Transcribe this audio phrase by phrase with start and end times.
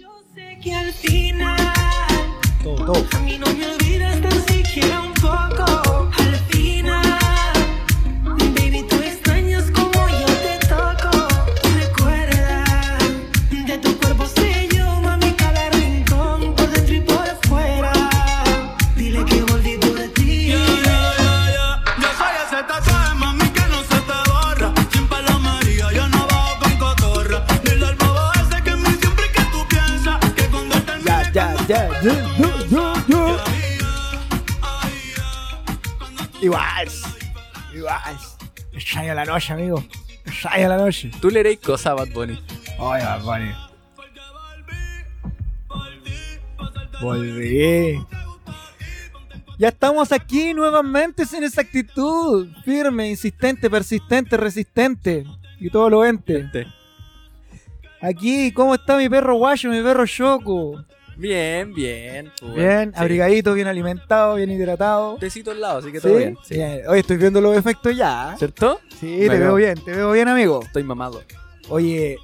[0.00, 1.74] Yo sé que al final
[2.62, 3.06] Todo, todo.
[3.12, 3.79] a mí no me
[39.40, 39.84] noche, amigo.
[40.26, 41.10] Extraño la noche.
[41.20, 42.38] Tú le eres cosas a Bad Bunny.
[42.78, 43.52] Ay, Bad Bunny.
[47.00, 48.06] Volví.
[49.58, 52.48] Ya estamos aquí nuevamente sin esa actitud.
[52.64, 55.24] Firme, insistente, persistente, resistente.
[55.58, 56.66] Y todo lo ente.
[58.02, 60.84] Aquí, ¿cómo está mi perro guayo, mi perro Choco?
[61.16, 62.32] Bien, bien.
[62.40, 63.00] pues, Bien, sí.
[63.00, 65.16] abrigadito, bien alimentado, bien hidratado.
[65.18, 66.08] Tecito al lado, así que ¿Sí?
[66.08, 66.36] todo bien.
[66.42, 66.54] Sí.
[66.54, 66.82] Bien.
[66.88, 68.34] Oye, estoy viendo los efectos ya.
[68.38, 68.80] ¿Cierto?
[68.98, 70.60] Sí, te veo bien, te veo bien, amigo.
[70.62, 71.20] Estoy mamado.
[71.68, 72.16] Oye,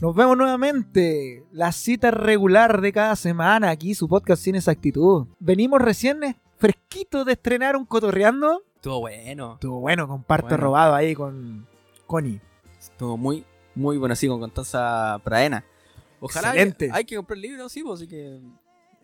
[0.00, 1.44] nos vemos nuevamente.
[1.52, 5.26] La cita regular de cada semana aquí, su podcast Sin Exactitud.
[5.38, 8.62] Venimos recién eh, fresquitos de estrenar un cotorreando.
[8.76, 9.54] Estuvo bueno.
[9.54, 10.56] Estuvo bueno, Bueno.
[10.56, 11.66] robado ahí con
[12.06, 12.40] Connie.
[12.80, 15.64] Estuvo muy, muy bueno, así con Constanza Praena.
[16.24, 16.48] Ojalá.
[16.50, 16.90] Excelente.
[16.92, 18.40] Hay que comprar libros, sí, pues, así que.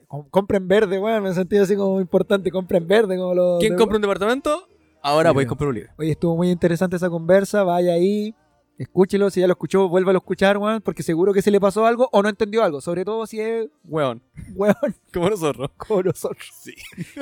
[0.06, 2.50] Com- compren verde, bueno, me he sentido así como importante.
[2.50, 3.60] Compren verde, como los.
[3.60, 4.68] ¿Quién de- compra un departamento?
[5.02, 5.34] Ahora Sí.
[5.34, 5.92] podéis comprar un libro.
[5.98, 7.62] Oye, estuvo muy interesante esa conversa.
[7.64, 8.34] Vaya ahí,
[8.78, 9.30] escúchelo.
[9.30, 12.08] Si ya lo escuchó, vuélvalo a escuchar, weón, porque seguro que se le pasó algo
[12.12, 12.80] o no entendió algo.
[12.80, 14.22] Sobre todo si es, Weón.
[14.54, 14.74] weón,
[15.12, 15.70] Como nosotros.
[15.76, 16.48] como nosotros.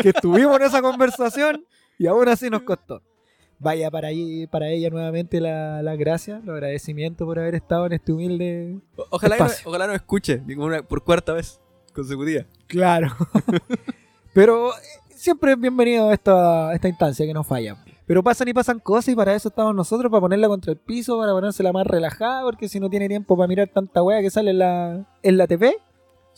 [0.01, 1.65] Que estuvimos en esa conversación
[1.99, 3.03] y aún así nos costó.
[3.59, 7.93] Vaya para, ahí, para ella nuevamente la, la gracias, los agradecimientos por haber estado en
[7.95, 8.79] este humilde.
[8.97, 9.69] O- Ojalá, no, Espacio.
[9.71, 10.43] ojalá no escuche,
[10.89, 11.59] por cuarta vez
[11.95, 12.45] consecutiva.
[12.67, 13.09] Claro.
[14.35, 14.75] Pero eh,
[15.15, 17.77] siempre es bienvenido a esta, esta instancia que no falla.
[18.07, 21.19] Pero pasan y pasan cosas y para eso estamos nosotros, para ponerla contra el piso,
[21.19, 24.51] para ponérsela más relajada, porque si no tiene tiempo para mirar tanta wea que sale
[24.51, 25.77] en la, en la TV.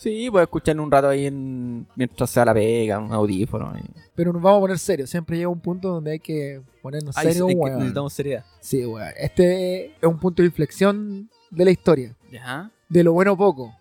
[0.01, 3.73] Sí, puedo escuchar un rato ahí en, mientras sea la pega, un audífono.
[3.77, 3.83] y-
[4.15, 5.09] Pero nos vamos a poner serios.
[5.09, 7.79] Siempre llega un punto donde hay que ponernos Ay, serios, weón.
[7.79, 8.45] necesitamos seriedad.
[8.61, 9.09] Sí, weón.
[9.17, 12.15] Este es un punto de inflexión de la historia.
[12.31, 12.71] Ya.
[12.87, 13.75] De lo bueno poco.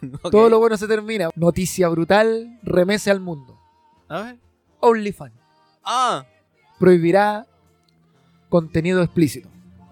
[0.30, 1.28] Todo lo bueno se termina.
[1.36, 3.58] Noticia brutal, remese al mundo.
[4.08, 4.38] A ver.
[4.80, 5.34] OnlyFans
[5.84, 6.24] Ah,
[6.78, 7.46] prohibirá
[8.48, 9.48] contenido explícito.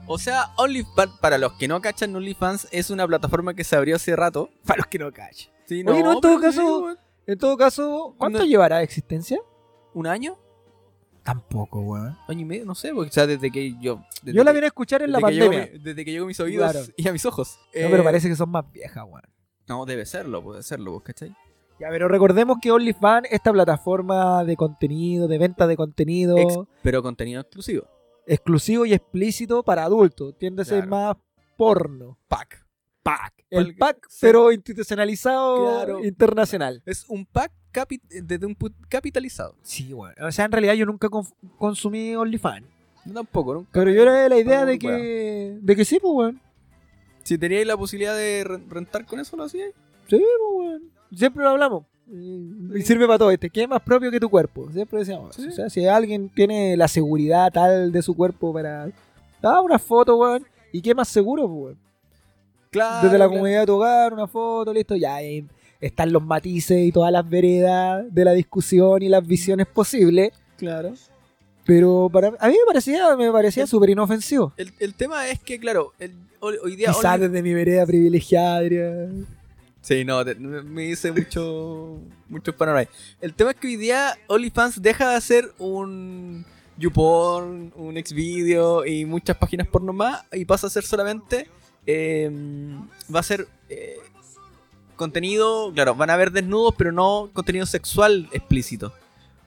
[0.07, 3.97] o sea, OnlyFans, para los que no cachan, OnlyFans es una plataforma que se abrió
[3.97, 4.49] hace rato.
[4.67, 5.51] Para los que no callen.
[5.69, 6.97] Sí, Oye, no, en todo sí, caso-.
[7.27, 9.39] En todo caso, ¿cuánto No- llevará de existencia?
[9.95, 10.37] ¿Un año?
[11.23, 12.17] Tampoco, weón.
[12.27, 12.65] ¿Año y medio?
[12.65, 14.01] No sé, porque, o sea, desde que yo...
[14.23, 15.73] desde Yo la vine a escuchar en la desde que llegó pandemia.
[15.75, 16.87] mi- desde que llegó a mis oídos Claro.
[16.97, 17.59] y a mis ojos.
[17.75, 19.23] No, Eh, pero parece que son más viejas, weón.
[19.69, 21.37] No, debe serlo, puede serlo, ¿vos ¿cachai?
[21.79, 27.03] Ya, pero recordemos que OnlyFans, esta plataforma de contenido, de venta de contenido Ex- pero
[27.03, 27.85] contenido exclusivo.
[28.27, 31.15] exclusivo y explícito para adultos, tiende a ser más
[31.59, 32.19] porno.
[32.29, 32.65] Pack.
[33.17, 33.35] Pack.
[33.51, 34.19] El pack, sí.
[34.21, 36.05] pero institucionalizado Claro.
[36.05, 36.83] internacional.
[36.85, 37.53] Es un pack
[38.11, 38.57] desde un
[38.89, 39.55] capitalizado.
[39.63, 40.15] Sí, weón.
[40.21, 41.09] O sea, en realidad yo nunca
[41.59, 42.67] consumí OnlyFans.
[43.15, 43.71] Tampoco, nunca.
[43.73, 46.41] Pero yo era de la idea de que, de que sí, pues, weón.
[47.23, 49.73] Si teníais la posibilidad de re- rentar con eso, lo hacíais.
[50.09, 50.23] Sí, pues,
[50.57, 50.83] weón.
[51.15, 51.85] Siempre lo hablamos.
[52.11, 53.31] Y sirve para todo.
[53.31, 54.71] Este, ¿Qué es más propio que tu cuerpo?
[54.73, 55.37] Siempre decíamos.
[55.37, 55.47] Sí.
[55.47, 58.91] O sea, si alguien tiene la seguridad tal de su cuerpo para.
[59.43, 60.45] Ah, una foto, weón.
[60.73, 61.88] ¿Y qué más seguro, pues, weón?
[62.71, 62.97] Claro.
[63.07, 63.31] Desde la claro.
[63.31, 64.95] comunidad de tu hogar, una foto, listo.
[64.97, 65.19] Ya
[65.81, 70.33] están los matices y todas las veredas de la discusión y las visiones posibles.
[70.57, 70.93] Claro.
[71.65, 74.53] Pero para a mí me parecía, me parecía súper inofensivo.
[74.57, 76.93] El, el tema es que, claro, el- hoy, día.
[76.93, 78.61] Quizás desde mi vereda privilegiada.
[78.61, 79.09] diría.
[79.83, 82.89] Sí, no, te- me dice mucho, muchos panoramas.
[83.21, 86.45] El tema es que hoy día OnlyFans deja de ser un
[86.79, 91.49] YouPorn, un Xvideo y muchas páginas porno más y pasa a ser solamente.
[91.91, 92.31] Eh,
[93.13, 93.97] va a ser eh,
[94.95, 95.73] contenido.
[95.73, 98.93] Claro, van a haber desnudos, pero no contenido sexual explícito.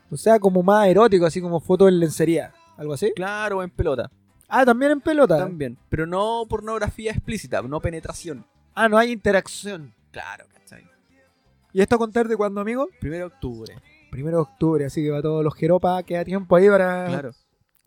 [0.10, 2.52] O sea, como más erótico, así como fotos en lencería.
[2.78, 3.14] ¿Algo así?
[3.16, 4.10] Claro, en pelota.
[4.50, 5.38] Ah, también en pelota.
[5.38, 5.78] También.
[5.88, 8.44] Pero no pornografía explícita, no penetración.
[8.74, 9.94] Ah, no hay interacción.
[10.12, 10.84] Claro, ¿cachai?
[11.74, 12.88] ¿Y esto a contar de cuándo, amigo?
[13.00, 13.76] Primero de octubre.
[14.10, 17.06] Primero de octubre, así que va todos los jeropas, queda tiempo ahí para...
[17.06, 17.32] Claro.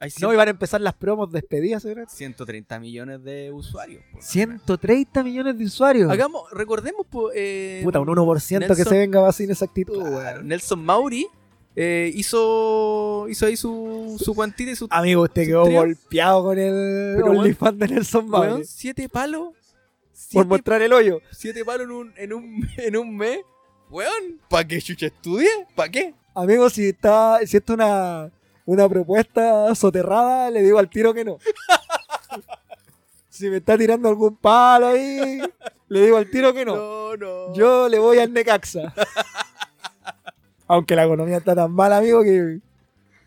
[0.05, 2.07] Hay No, y van a empezar las promos despedidas, ¿verdad?
[2.09, 4.03] 130 millones de usuarios.
[4.03, 4.27] por lo menos.
[4.31, 6.11] 130 millones de usuarios.
[6.11, 10.43] Hagamos, recordemos, eh, Puta, un 1% que Nelson- se venga va sin esa actitud, Claro.
[10.43, 11.27] Nelson Mauri
[11.77, 14.87] eh, hizo, hizo ahí su, su cuantita y su.
[14.91, 18.65] Amigo, usted quedó golpeado con el OnlyFans de Nelson Mauri.
[18.65, 19.49] siete palos
[20.33, 21.21] por mostrar el hoyo.
[21.33, 23.39] siete palos en un, en un, en un mes.
[23.91, 25.49] Weón, ¿para qué chucha estudie?
[25.75, 26.15] ¿Para qué?
[26.35, 28.31] Amigo, si está, si esto es una,
[28.67, 31.39] una propuesta soterrada, le digo al tiro que no.
[33.29, 35.41] si me está tirando algún palo ahí,
[35.89, 36.77] le digo al tiro que no.
[36.77, 37.55] No, no.
[37.55, 38.95] Yo le voy al Necaxa.
[40.67, 42.61] Aunque la economía está tan mal, amigo, que.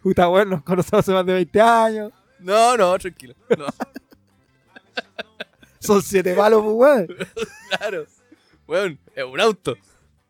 [0.01, 2.11] Puta, bueno, nos conocemos hace más de 20 años.
[2.39, 3.35] No, no, tranquilo.
[3.57, 3.65] No,
[5.79, 7.07] Son siete palos, pues, weón.
[7.77, 8.05] claro.
[8.67, 9.75] Weón, es un auto.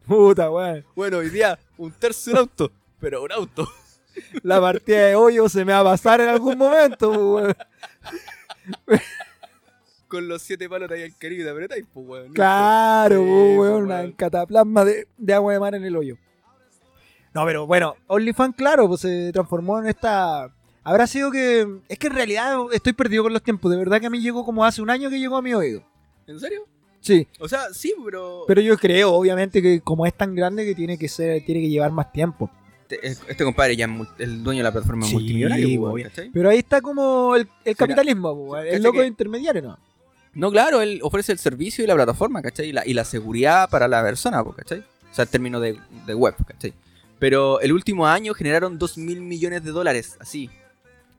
[0.05, 0.85] Puta, weón.
[0.95, 3.67] Bueno, hoy día un tercio de un auto, pero un auto.
[4.43, 7.55] La partida de hoyo se me va a pasar en algún momento, weón.
[10.07, 11.51] Con los siete palos de ahí al Caribe
[11.93, 12.33] pues, weón.
[12.33, 13.83] Claro, Sí, weón.
[13.83, 16.17] Una cataplasma de, de agua de mar en el hoyo.
[17.33, 20.51] No, pero bueno, OnlyFans, claro, pues se transformó en esta.
[20.83, 21.67] Habrá sido que.
[21.87, 23.69] Es que en realidad estoy perdido con los tiempos.
[23.69, 25.83] De verdad que a mí llegó como hace un año que llegó a mi oído.
[26.25, 26.65] ¿En serio?
[27.01, 27.27] Sí.
[27.39, 28.45] O sea, sí, pero.
[28.47, 31.69] Pero yo creo, obviamente, que como es tan grande que tiene que ser, tiene que
[31.69, 32.49] llevar más tiempo.
[32.89, 36.29] Este, este compadre ya es el dueño de la plataforma Sí, multimillonario, ¿cachai?
[36.31, 39.79] Pero ahí está como el, capitalismo, el loco que- intermediario, ¿no?
[40.33, 42.69] No, claro, él ofrece el servicio y la plataforma, ¿cachai?
[42.69, 44.79] Y la, y la seguridad para la persona, po, ¿cachai?
[44.79, 46.73] O sea, en términos de, de web, ¿cachai?
[47.19, 50.49] Pero el último año generaron 2 mil millones de dólares, así.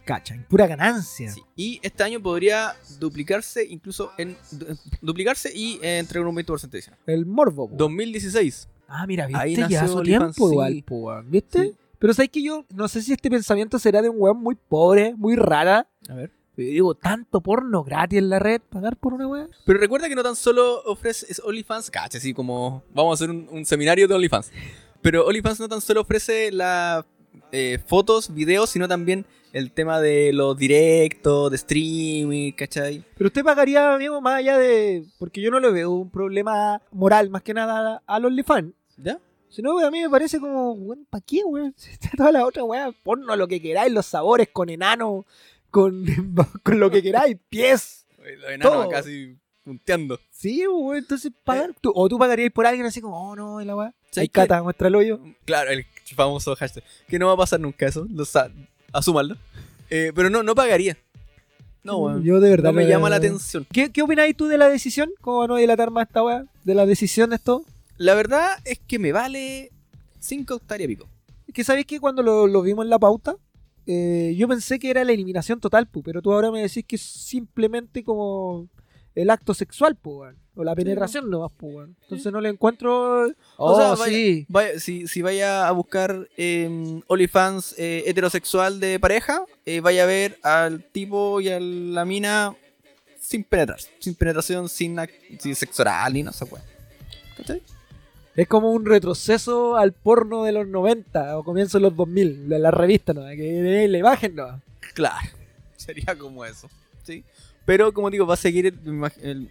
[0.05, 1.31] Cacha, en pura ganancia.
[1.33, 1.43] Sí.
[1.57, 4.37] Y este año podría duplicarse, incluso en.
[4.53, 6.99] du- duplicarse y eh, entregar un 20% adicional.
[7.07, 7.77] El morbo, po.
[7.77, 8.69] 2016.
[8.89, 11.23] Ah, mira, Ahí viste, ya nació su OnlyFans, tiempo igual, po.
[11.25, 11.63] ¿Viste?
[11.63, 11.75] Sí.
[11.99, 15.15] Pero sabes que yo no sé si este pensamiento será de un weón muy pobre,
[15.17, 15.87] muy rara.
[16.09, 16.31] A ver.
[16.57, 19.47] Yo digo, tanto porno gratis en la red, pagar por una weá.
[19.65, 23.31] Pero recuerda que no tan solo ofrece es OnlyFans, cacha, así como vamos a hacer
[23.31, 24.51] un, un seminario de OnlyFans.
[25.01, 27.05] Pero OnlyFans no tan solo ofrece las
[27.87, 33.05] fotos, videos, sino también el tema de los directos, de streaming, ¿cachai?
[33.17, 35.05] Pero usted pagaría, amigo, más allá de.
[35.19, 38.73] Porque yo no le veo un problema moral más que nada al OnlyFans.
[38.99, 39.19] ¿Ya?
[39.49, 41.73] Si no, a mí me parece como, weón, ¿para qué, weón?
[41.77, 45.25] Si está toda la otra weá, porno lo que queráis, los sabores con enano,
[45.71, 46.05] con,
[46.63, 48.07] con lo que queráis, pies.
[48.19, 50.19] Los enanos casi punteando.
[50.31, 51.75] Sí, weón, entonces pagar.
[51.81, 53.95] tú- o tú pagarías por alguien así como, oh no, la weá.
[54.11, 54.33] ¿Sabes Ahí qué?
[54.33, 55.21] cata, muestra el hoyo.
[55.45, 55.85] Claro, el
[56.15, 56.83] famoso hashtag.
[57.09, 58.25] Que no va a pasar nunca eso, lo
[58.93, 59.37] asúmanlo.
[59.91, 60.97] Eh, pero no, no pagaría.
[61.83, 62.23] No, weón.
[62.23, 63.67] Yo de verdad No me llama la atención.
[63.73, 65.11] ¿Qué, ¿Qué opináis tú de la decisión?
[65.21, 66.45] ¿Cómo no dilatar más esta weá?
[66.65, 67.65] ¿De la decisión de esto?
[67.99, 69.71] La verdad es que me vale
[70.21, 71.09] 5 hectáreas pico.
[71.47, 73.37] Es que sabéis que cuando lo, lo vimos en la pauta,
[73.87, 76.97] eh, yo pensé que era la eliminación total, pu, pero tú ahora me decís que
[76.97, 78.69] es simplemente como
[79.15, 80.25] el acto sexual, pu.
[80.55, 81.81] O la penetración nomás, pu.
[81.81, 83.27] Entonces no le encuentro.
[83.27, 84.47] O Oh, sea, vaya- sí.
[84.49, 90.07] Vaya, si, si vaya a buscar eh, OnlyFans eh, heterosexual de pareja, eh, vaya a
[90.07, 92.55] ver al tipo y a la mina
[93.21, 93.79] sin penetrar.
[94.01, 94.97] Sin penetración, sin,
[95.39, 96.65] sin sexo oral ni no sé weón.
[97.37, 97.63] ¿Cachai?
[98.39, 102.59] Es como un retroceso al porno de los 90 o comienzo de los 2000, de
[102.61, 103.23] la revista, ¿no?
[103.23, 104.61] Que le bajen, ¿no?
[104.95, 105.29] Claro.
[105.77, 106.69] Sería como eso.
[107.03, 107.25] ¿sí?
[107.67, 109.49] Pero como digo, va a seguir el-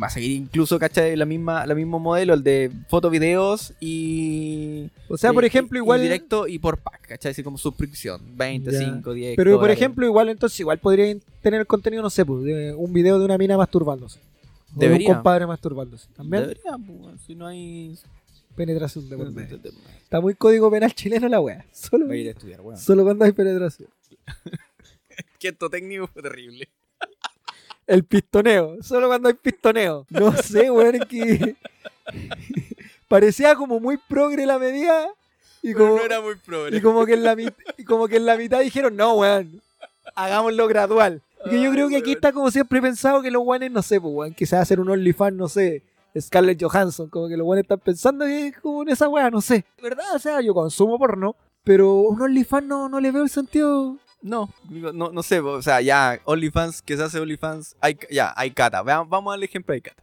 [0.00, 1.16] va a seguir incluso, ¿cachai?
[1.16, 4.88] La misma, la mismo modelo, el de fotos, videos y.
[5.08, 6.00] O sea, por ejemplo, y- y igual.
[6.00, 7.32] directo y por pack, ¿cachai?
[7.32, 8.20] Así como suscripción.
[8.36, 8.78] 20, Ya.
[8.78, 9.36] 5, 10.
[9.36, 12.92] Pero por ejemplo, igual entonces igual podrían tener el contenido, no sé, pues, de un
[12.92, 14.20] video de una mina masturbándose.
[14.74, 15.08] O de Debería.
[15.08, 16.06] un compadre masturbándose.
[16.16, 17.98] También Debería, pues, si no hay.
[18.54, 19.60] Penetración de por medio.
[20.02, 21.64] Está muy código penal chileno la wea.
[21.72, 22.78] Solo, a ir a estudiar, weón.
[22.78, 23.88] solo cuando hay penetración.
[25.38, 26.68] Quieto técnico fue terrible.
[27.86, 28.76] El pistoneo.
[28.82, 30.06] Solo cuando hay pistoneo.
[30.10, 31.56] No sé, weón, es que.
[33.08, 35.08] Parecía como muy progre la medida.
[35.62, 36.76] Y Pero como, no era muy progre.
[36.76, 37.36] y como que en la
[37.76, 39.60] y como que en la mitad dijeron, no, weón.
[40.14, 41.22] Hagámoslo gradual.
[41.46, 44.00] Y que yo creo que aquí está como siempre pensado que los weones, no sé,
[44.00, 45.82] pues, weón, que se va a hacer un OnlyFans, no sé.
[46.18, 49.40] Scarlett Johansson, como que los weones están pensando que es como en esa weá, no
[49.40, 49.64] sé.
[49.82, 50.14] ¿Verdad?
[50.14, 53.96] O sea, yo consumo porno, pero un OnlyFans no, no le veo el sentido.
[54.22, 58.50] No, no, no sé, o sea, ya, OnlyFans, que se hace OnlyFans, hay, ya, hay
[58.50, 58.82] cata.
[58.82, 60.02] Vamos al ejemplo de cata.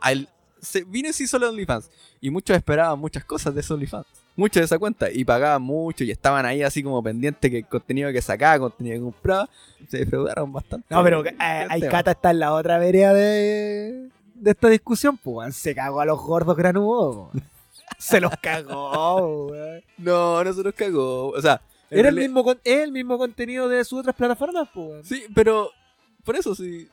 [0.00, 0.28] Al-
[0.60, 1.90] se, vino y se hizo la OnlyFans.
[2.20, 4.06] Y muchos esperaban muchas cosas de ese OnlyFans.
[4.36, 5.10] Muchos de esa cuenta.
[5.10, 8.96] Y pagaban mucho y estaban ahí así como pendientes que el contenido que sacaba, contenido
[8.96, 9.48] que compraba.
[9.88, 10.86] Se defraudaron bastante.
[10.90, 11.32] No, pero eh,
[12.06, 15.54] está en la otra vereda de, de esta discusión, pues.
[15.56, 17.30] Se cagó a los gordos granudos.
[17.98, 19.82] Se los cagó, weón.
[19.98, 21.28] No, no se nos cagó.
[21.30, 25.06] O sea, Era el mismo, con- el mismo contenido de sus otras plataformas, pues.
[25.06, 25.70] Sí, pero
[26.24, 26.88] por eso sí.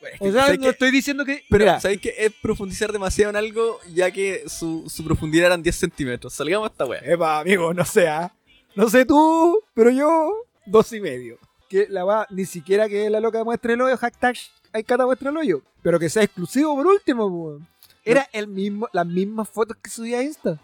[0.00, 1.42] Bueno, es que, O sea, ¿sabes no estoy diciendo que.
[1.48, 5.62] Pero, Mira, ¿sabéis que es profundizar demasiado en algo ya que su, su profundidad eran
[5.62, 6.34] 10 centímetros?
[6.34, 7.00] Salgamos a esta wea.
[7.04, 8.30] Epa, amigo, no sé, ¿ah?
[8.76, 10.30] No sé tú, pero yo,
[10.66, 11.38] dos y medio.
[11.74, 14.36] Que la va, ni siquiera que la loca muestre el hoyo, hashtag
[14.72, 17.66] Aikata muestre el hoyo, pero que sea exclusivo por último, weón.
[18.04, 20.58] Era el mismo, las mismas fotos que subía a Insta.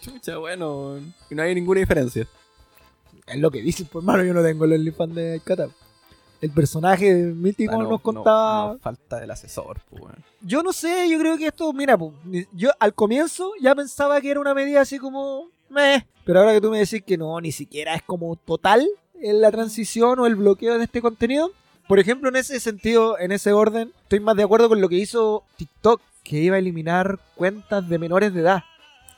[0.00, 0.98] Chucha, bueno.
[1.30, 2.26] Y no hay ninguna diferencia.
[3.26, 5.68] Es lo que dicen, pues hermano, yo no tengo el OnlyFans de Aikata.
[6.40, 8.66] El personaje mítico Ah, no, nos contaba.
[8.66, 10.02] no, no, falta del asesor, pues.
[10.42, 14.30] Yo no sé, yo creo que esto, mira, ni- yo al comienzo ya pensaba que
[14.30, 17.50] era una medida así como, meh, pero ahora que tú me decís que no, ni
[17.50, 18.86] siquiera es como total
[19.20, 21.52] la transición o el bloqueo de este contenido.
[21.88, 24.96] Por ejemplo, en ese sentido, en ese orden, estoy más de acuerdo con lo que
[24.96, 28.64] hizo TikTok, que iba a eliminar cuentas de menores de edad.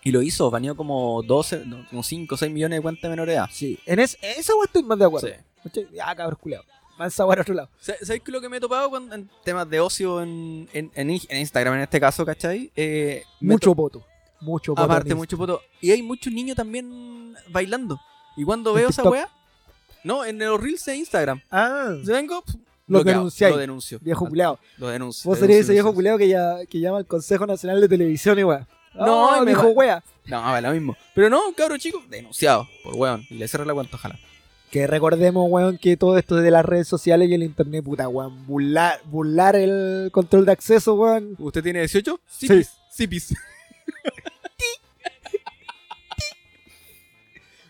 [0.02, 3.08] Y lo hizo, baneó como 12, no, como 5 o 6 millones de cuentas de
[3.08, 3.48] menores de edad.
[3.52, 5.28] Sí, en es, en esa estoy más de acuerdo.
[5.72, 5.86] Sí.
[5.92, 6.66] Ya, cabros culeados.
[6.98, 7.68] Weá a otro lado.
[7.80, 10.68] Sa- ¿Sabes qué es lo que me he topado cuando- en temas de ocio en,
[10.72, 12.70] en, en In- en Instagram en este caso, ¿cachai?
[12.74, 14.04] Eh, Mucho to- voto.
[14.40, 14.82] Mucho voto.
[14.82, 15.60] Aparte, mucho foto.
[15.80, 18.00] Y hay muchos niños también bailando.
[18.36, 19.28] Y cuando ¿En veo esa weá,
[20.06, 21.40] no, en los reels de Instagram.
[21.50, 22.42] Ah, Yo vengo,
[22.86, 23.54] Lo denunciáis.
[23.54, 23.98] Lo denuncio.
[24.00, 24.58] viejo culeado.
[24.78, 25.28] Lo denuncio.
[25.28, 28.44] Vos serías ese viejo culeado que, ya, que llama al Consejo Nacional de Televisión y
[28.44, 28.66] weá.
[28.94, 30.02] No, No, me va- wea.
[30.26, 30.96] No, va lo mismo.
[31.14, 33.24] Pero no, cabro chico, denunciado por weón.
[33.28, 34.18] Y le cerré la cuenta, ojalá.
[34.70, 38.46] Que recordemos, weón, que todo esto de las redes sociales y el internet, puta, weón,
[38.46, 41.34] burlar, burlar el control de acceso, weón.
[41.38, 42.18] ¿Usted tiene 18?
[42.28, 42.48] Sí.
[42.90, 43.34] Sipis.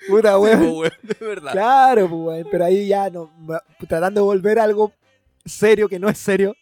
[0.08, 0.60] Puta, weón.
[0.60, 1.52] Sí, po, weón, de verdad.
[1.52, 2.48] Claro, pues, weón.
[2.50, 3.30] Pero ahí ya, no,
[3.88, 4.92] tratando de volver algo
[5.44, 6.54] serio que no es serio,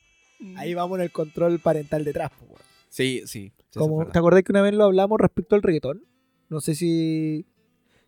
[0.56, 2.62] ahí vamos en el control parental detrás, pues, weón.
[2.88, 3.52] Sí, sí.
[3.70, 6.04] sí, Como, ¿Te acordás que una vez lo hablamos respecto al reggaetón?
[6.48, 7.46] No sé si,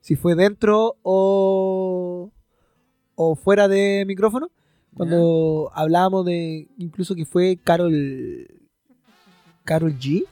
[0.00, 2.30] si fue dentro o,
[3.16, 4.50] o fuera de micrófono.
[4.96, 8.48] Cuando hablábamos de incluso que fue Carol
[9.64, 10.24] Carol G,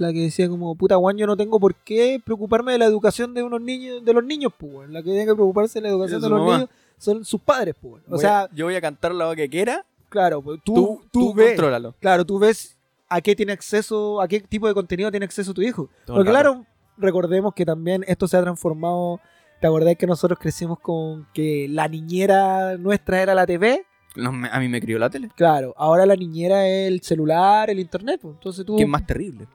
[0.00, 3.34] la que decía como, puta guan, yo no tengo por qué preocuparme de la educación
[3.34, 6.20] de unos niños, de los niños, pues, la que tiene que preocuparse de la educación
[6.20, 6.54] de los mamá.
[6.54, 8.02] niños son sus padres, pues.
[8.06, 9.84] O Voy a- sea, yo voy a cantar la que quiera.
[10.08, 11.94] claro, pues, tú, Tú, tú, tú, ves, contrólalo.
[12.00, 12.76] claro, tú ves
[13.08, 15.88] a qué tiene acceso, a qué tipo de contenido tiene acceso tu hijo.
[16.06, 16.64] Todo Porque claro,
[16.96, 19.20] recordemos que también esto se ha transformado.
[19.60, 23.84] ¿Te acordás que nosotros crecimos con que la niñera nuestra era la TV?
[24.16, 25.28] No, a mí me crió la tele.
[25.36, 28.18] Claro, ahora la niñera es el celular, el internet.
[28.22, 28.34] pues.
[28.34, 28.76] Entonces tú.
[28.76, 29.46] ¿Qué es más terrible?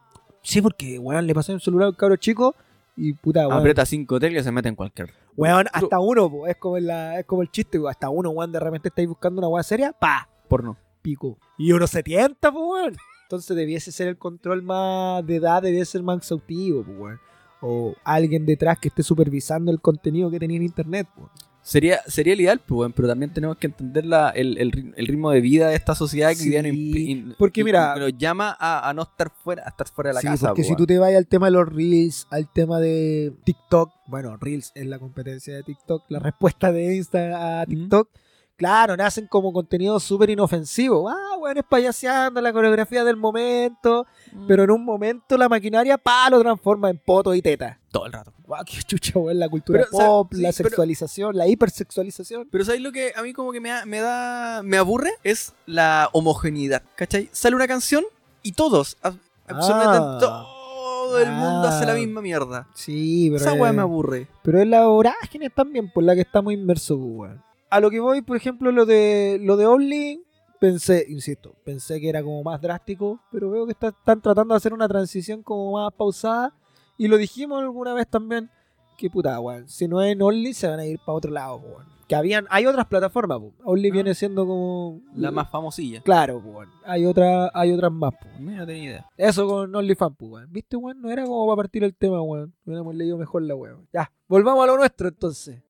[0.46, 2.56] Sí, porque, weón, le pasé un celular a un cabro chico
[2.96, 3.60] y puta, weón.
[3.60, 5.12] Aprieta cinco teclas y se mete en cualquier.
[5.36, 8.52] Weón, hasta uno, po, es como, la, es como el chiste, weón, hasta uno, weón,
[8.52, 10.78] de repente estáis buscando una weá seria, pa, Porno.
[11.02, 11.38] pico.
[11.58, 12.96] Y uno se tienta, pues, weón.
[13.24, 17.20] Entonces debiese ser el control más de edad, debiese ser más exhaustivo, weón.
[17.62, 21.30] O alguien detrás que esté supervisando el contenido que tenía en internet, pues.
[21.68, 25.08] Sería, sería el ideal, pues, pero también tenemos que entender la, el, el ri- el
[25.08, 28.88] ritmo de vida de esta sociedad que Sí, in- porque in- mira- nos llama a,
[28.88, 30.50] a no estar fuera, a estar fuera de la Sí, casa.
[30.50, 33.90] porque pues, si tú te vas al tema de los Reels, al tema de TikTok,
[34.06, 38.10] bueno, Reels es la competencia de TikTok, la respuesta de Insta a TikTok,
[38.58, 41.10] claro, nacen como contenido súper inofensivo.
[41.10, 44.48] Ah, bueno, es payaseando la coreografía del momento, weón.
[44.48, 47.80] pero en un momento la maquinaria, pa, lo transforma en poto y teta.
[47.92, 48.34] todo el rato.
[48.46, 51.48] Guau, qué chucha, weón, la cultura Pero, o sea, pop, sí, la pero- sexualización, la
[51.48, 52.48] hipersexualización.
[52.52, 54.62] Pero ¿sabes lo que a mí como que me, da- me da...
[54.64, 55.12] me aburre?
[55.24, 57.30] Es la homogeneidad, ¿cachai?
[57.32, 58.04] Sale una canción
[58.44, 60.46] y todos, ab- absolutamente Ah.
[60.46, 61.96] todo el mundo hace la Ah.
[61.96, 62.68] misma mierda.
[62.74, 64.28] Sí, pero Esa es- weá me aburre.
[64.44, 67.42] Pero es la vorágine también por la que estamos inmersos, weón.
[67.70, 70.24] A lo que voy, por ejemplo, lo de lo de Only,
[70.60, 74.58] pensé, insisto, pensé que era como más drástico, pero veo que está- están tratando de
[74.58, 76.54] hacer una transición como más pausada.
[76.98, 78.50] Y lo dijimos alguna vez también,
[78.98, 81.58] que puta, weón, si no es en Only se van a ir para otro lado,
[81.58, 81.96] weón.
[82.08, 83.54] Que habían, hay otras plataformas, pues.
[83.64, 83.94] Only Ah.
[83.94, 85.02] viene siendo como...
[85.16, 86.02] La más famosilla.
[86.02, 86.70] Claro, weón.
[86.86, 88.40] Hay, otra, hay otras más, pues.
[88.40, 89.06] No tenía idea.
[89.18, 90.52] Eso con OnlyFans, weón.
[90.54, 91.02] ¿Viste, weón?
[91.02, 92.54] No era como para partir el tema, weón.
[92.64, 93.88] Hubiéramos leído mejor la weón.
[93.92, 95.64] Ya, volvamos a lo nuestro, entonces.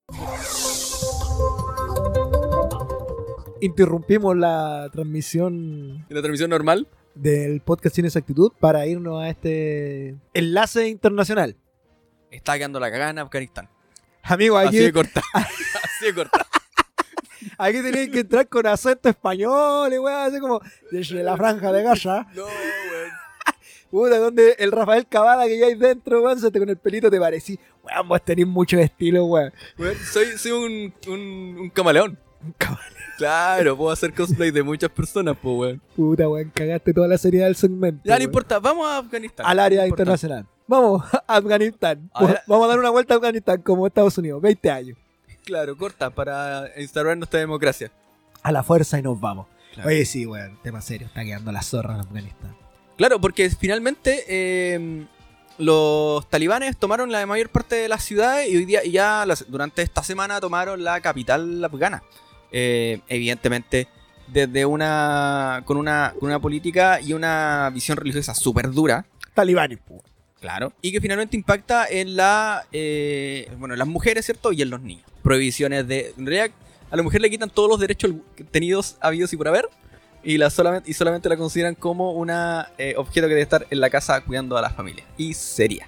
[3.61, 6.87] Interrumpimos la transmisión ¿En la transmisión normal?
[7.13, 11.55] del podcast Sin Exactitud para irnos a este enlace internacional.
[12.29, 13.69] Está quedando la cagada en Afganistán.
[14.23, 15.21] Amigos, Así aquí, de corta.
[15.33, 16.45] Así de corta.
[17.57, 20.59] aquí tenéis que entrar con acento español, y weón, así como
[20.91, 22.27] desde la franja de Gaza.
[22.35, 23.11] No, weón.
[23.89, 27.09] Puta, donde el Rafael Cavada que ya hay dentro, weón, se te con el pelito
[27.09, 27.57] te parecí.
[27.83, 29.53] Weón, vos tenés mucho estilo, weón.
[29.77, 32.19] Weón, soy, soy un, un, un camaleón.
[33.17, 35.81] Claro, puedo hacer cosplay de muchas personas, pues, weón.
[35.95, 38.01] Puta, weón, cagaste toda la seriedad del segmento.
[38.03, 38.21] Ya no weón.
[38.23, 39.45] importa, vamos a Afganistán.
[39.47, 40.45] Al área No internacional.
[40.67, 42.09] Vamos a Afganistán.
[42.13, 42.41] A ver.
[42.47, 44.41] Vamos a dar una vuelta a Afganistán como Estados Unidos.
[44.41, 44.97] 20 años.
[45.45, 47.91] Claro, corta, para instaurar nuestra democracia.
[48.43, 49.47] A la fuerza y nos vamos.
[49.73, 49.89] Claro.
[49.89, 51.07] Oye, sí, weón, tema serio.
[51.07, 52.55] Está quedando la zorra en Afganistán.
[52.97, 55.05] Claro, porque finalmente eh,
[55.57, 59.49] los talibanes tomaron la mayor parte de las ciudades y hoy día y ya las-
[59.49, 62.03] durante esta semana tomaron la capital afgana.
[62.51, 63.87] Eh, evidentemente
[64.27, 69.79] desde una con una con una política y una visión religiosa súper dura, Talibanes,
[70.39, 74.51] claro, y que finalmente impacta en la eh, bueno, en las mujeres, ¿cierto?
[74.51, 75.05] Y en los niños.
[75.23, 76.55] Prohibiciones de en realidad
[76.91, 78.11] a la mujer le quitan todos los derechos
[78.51, 79.69] tenidos habidos y por haber
[80.23, 83.79] y la solamente y solamente la consideran como una eh, objeto que debe estar en
[83.79, 85.87] la casa cuidando a la familia y sería.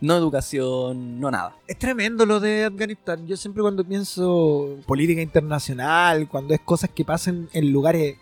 [0.00, 1.56] No educación, no nada.
[1.66, 3.26] Es tremendo lo de Afganistán.
[3.26, 8.16] Yo siempre cuando pienso política internacional, cuando es cosas que pasan en lugares,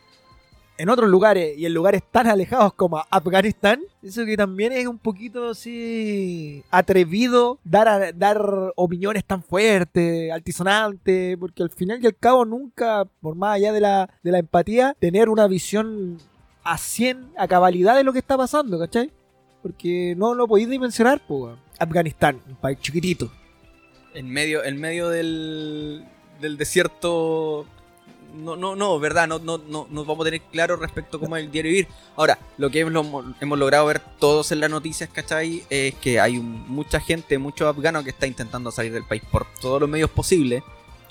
[0.78, 4.98] en otros lugares y en lugares tan alejados como Afganistán, eso que también es un
[4.98, 12.46] poquito así atrevido dar, dar opiniones tan fuertes, altisonantes, porque al final y al cabo
[12.46, 16.16] nunca, por más allá de la, de la empatía, tener una visión
[16.64, 19.12] a 100, a cabalidad de lo que está pasando, ¿cachai?
[19.62, 21.54] Porque no lo podéis dimensionar, pues.
[21.78, 23.30] Afganistán, un país chiquitito.
[24.14, 26.04] En medio, en medio del,
[26.40, 27.66] del desierto.
[28.34, 31.36] No, no, no, verdad, no, no, no, no vamos a tener claro respecto a cómo
[31.36, 31.88] es el diario vivir.
[32.16, 35.62] Ahora, lo que hemos, hemos logrado ver todos en las noticias, ¿cachai?
[35.70, 39.46] Es que hay un- mucha gente, muchos afganos que está intentando salir del país por
[39.60, 40.62] todos los medios posibles.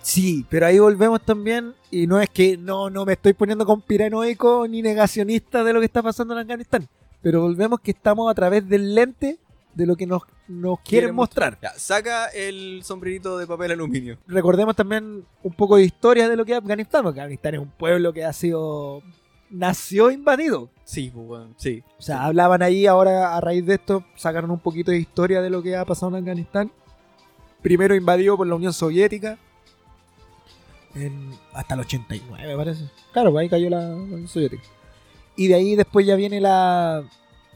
[0.04, 4.68] Sí, pero ahí volvemos también, y no es que no, no me estoy poniendo conspiranoico
[4.68, 6.88] ni negacionista de lo que está pasando en Afganistán,
[7.24, 9.40] pero volvemos que estamos a través del lente
[9.75, 11.60] de lo que nos, nos quieren mostrar.
[11.62, 14.17] Ya, saca el sombrerito de papel aluminio.
[14.25, 17.70] Recordemos también un poco de historia de lo que es Afganistán, porque Afganistán es un
[17.70, 19.03] pueblo que ha sido...
[19.50, 20.70] nació invadido.
[20.86, 21.84] Sí, pues, sí.
[22.00, 25.50] O sea, hablaban ahí, ahora a raíz de esto sacaron un poquito de historia de
[25.50, 26.72] lo que ha pasado en Afganistán.
[27.62, 29.38] Primero invadido por la Unión Soviética.
[30.94, 32.86] en- hasta el 89, me parece.
[33.12, 34.63] Claro, pues ahí cayó la Unión Soviética.
[35.36, 37.03] Y de ahí después ya viene la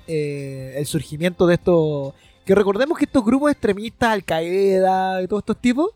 [0.09, 2.13] eh, el surgimiento de estos...
[2.45, 5.91] Que recordemos que estos grupos extremistas, Al Qaeda y todos estos tipos,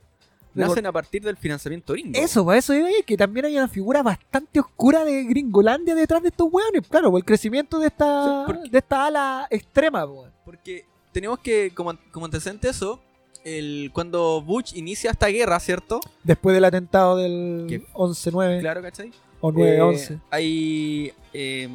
[0.55, 2.11] Nacen a partir del financiamiento gringo.
[2.13, 6.21] eso, para eso iba ir, que también hay una figura bastante oscura de Gringolandia detrás
[6.21, 6.87] de estos hueones.
[6.87, 10.29] Claro, por el crecimiento de esta, Sí, de esta ala extrema, weón.
[10.45, 12.99] Porque tenemos que, como, como antecedente eso,
[13.43, 15.99] el, cuando Bush inicia esta guerra, ¿cierto?
[16.23, 19.11] Después del atentado del Que- 11-9 Claro, ¿cachai?
[19.41, 20.19] o Eh, 9-11.
[20.29, 21.71] hay em,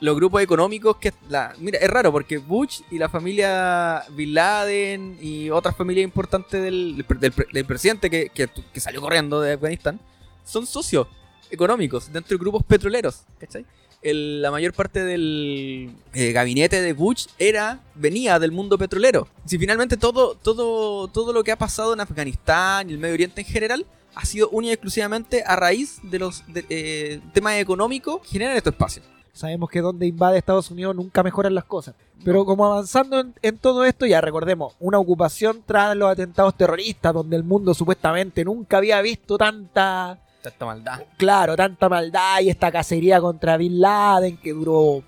[0.00, 1.12] los grupos económicos que...
[1.28, 6.62] La, mira, es raro porque Bush y la familia Bin Laden y otras familias importantes
[6.62, 10.00] del, del, del- presidente que, que- que salió corriendo de Afganistán
[10.44, 11.06] son socios
[11.50, 13.64] económicos dentro de grupos petroleros, ¿cachai?
[14.02, 19.28] El- la mayor parte del eh, gabinete de Bush era venía del mundo petrolero.
[19.44, 23.42] Si finalmente todo, todo, todo lo que ha pasado en Afganistán y el Medio Oriente
[23.42, 23.84] en general
[24.14, 28.56] ha sido única y exclusivamente a raíz de los de- eh, temas económicos que generan
[28.56, 29.04] estos espacios.
[29.32, 31.94] Sabemos que donde invade Estados Unidos nunca mejoran las cosas.
[32.24, 37.14] Pero como avanzando en, en todo esto, ya recordemos, una ocupación tras los atentados terroristas,
[37.14, 41.00] donde el mundo supuestamente nunca había visto tanta, Tanta maldad.
[41.16, 45.02] claro, tanta maldad y esta cacería contra Bin Laden que duró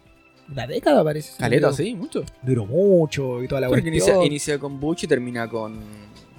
[0.48, 1.36] una década, parece.
[1.38, 2.22] Caleta, sí, mucho.
[2.42, 4.16] Duró mucho y toda la Porque cuestión.
[4.16, 5.80] inicia, inicia con Bush y termina con,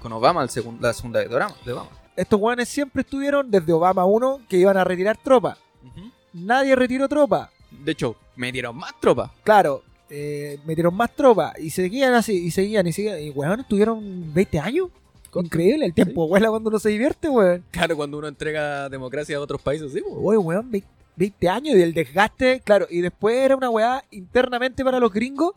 [0.01, 1.55] con Obama, el segun- la segunda de Obama.
[2.15, 5.57] Estos hueones siempre estuvieron desde Obama 1 que iban a retirar tropas.
[6.33, 7.49] Nadie retiró tropas.
[7.83, 9.31] De hecho, metieron más tropas.
[9.43, 13.19] Claro, eh, metieron más tropas y seguían así, y seguían y seguían.
[13.21, 14.89] Y weón, estuvieron 20 años.
[15.35, 17.63] Increíble, el tiempo vuela cuando uno se divierte, weón.
[17.71, 20.01] Claro, cuando uno entrega democracia a otros países, sí.
[20.01, 20.19] po.
[20.21, 20.83] Oye, weón, ve-
[21.15, 25.53] 20 años y el desgaste, claro, y después era una weá internamente para los gringos,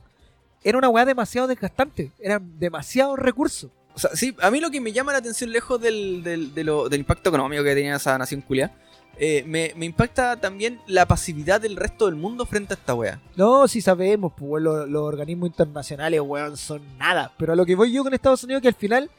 [0.64, 3.70] era una weá demasiado desgastante, eran demasiados recursos.
[3.94, 6.64] O sea, sí, a mí lo que me llama la atención lejos del, del, de
[6.64, 8.74] lo- del impacto económico que tenía esa nación culia,
[9.18, 13.20] eh, me, me impacta también la pasividad del resto del mundo frente a esta wea.
[13.36, 17.32] No, si sabemos, pues los, los organismos internacionales, weón, son nada.
[17.38, 19.10] Pero a lo que voy yo con Estados Unidos, que al final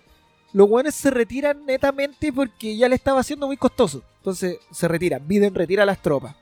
[0.54, 4.04] los weones se retiran netamente porque ya le estaba haciendo muy costoso.
[4.18, 6.36] Entonces se retiran, Biden retira las tropas.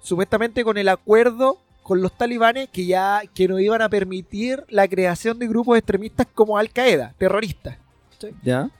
[0.00, 4.86] Supuestamente con el acuerdo con los talibanes que ya que no iban a permitir la
[4.88, 7.76] creación de grupos extremistas como Al Qaeda, terroristas.
[8.42, 8.70] ¿Ya?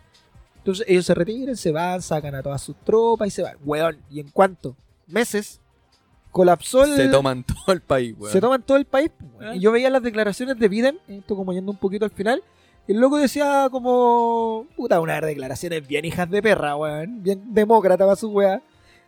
[0.62, 3.57] Entonces ellos se retiran, se van, sacan a todas sus tropas y se van.
[3.64, 4.77] Weón, y en cuanto
[5.09, 5.61] meses
[6.31, 8.33] colapsó el, Se toman todo el país, weón.
[8.33, 9.11] se toman todo el país.
[9.20, 9.44] weón.
[9.44, 9.57] Ah.
[9.57, 12.44] Y yo veía las declaraciones de Biden, esto como yendo un poquito al final,
[12.87, 18.05] y el loco decía como, puta, unas declaraciones bien hijas de perra, weón, bien demócrata
[18.05, 18.62] para su weá.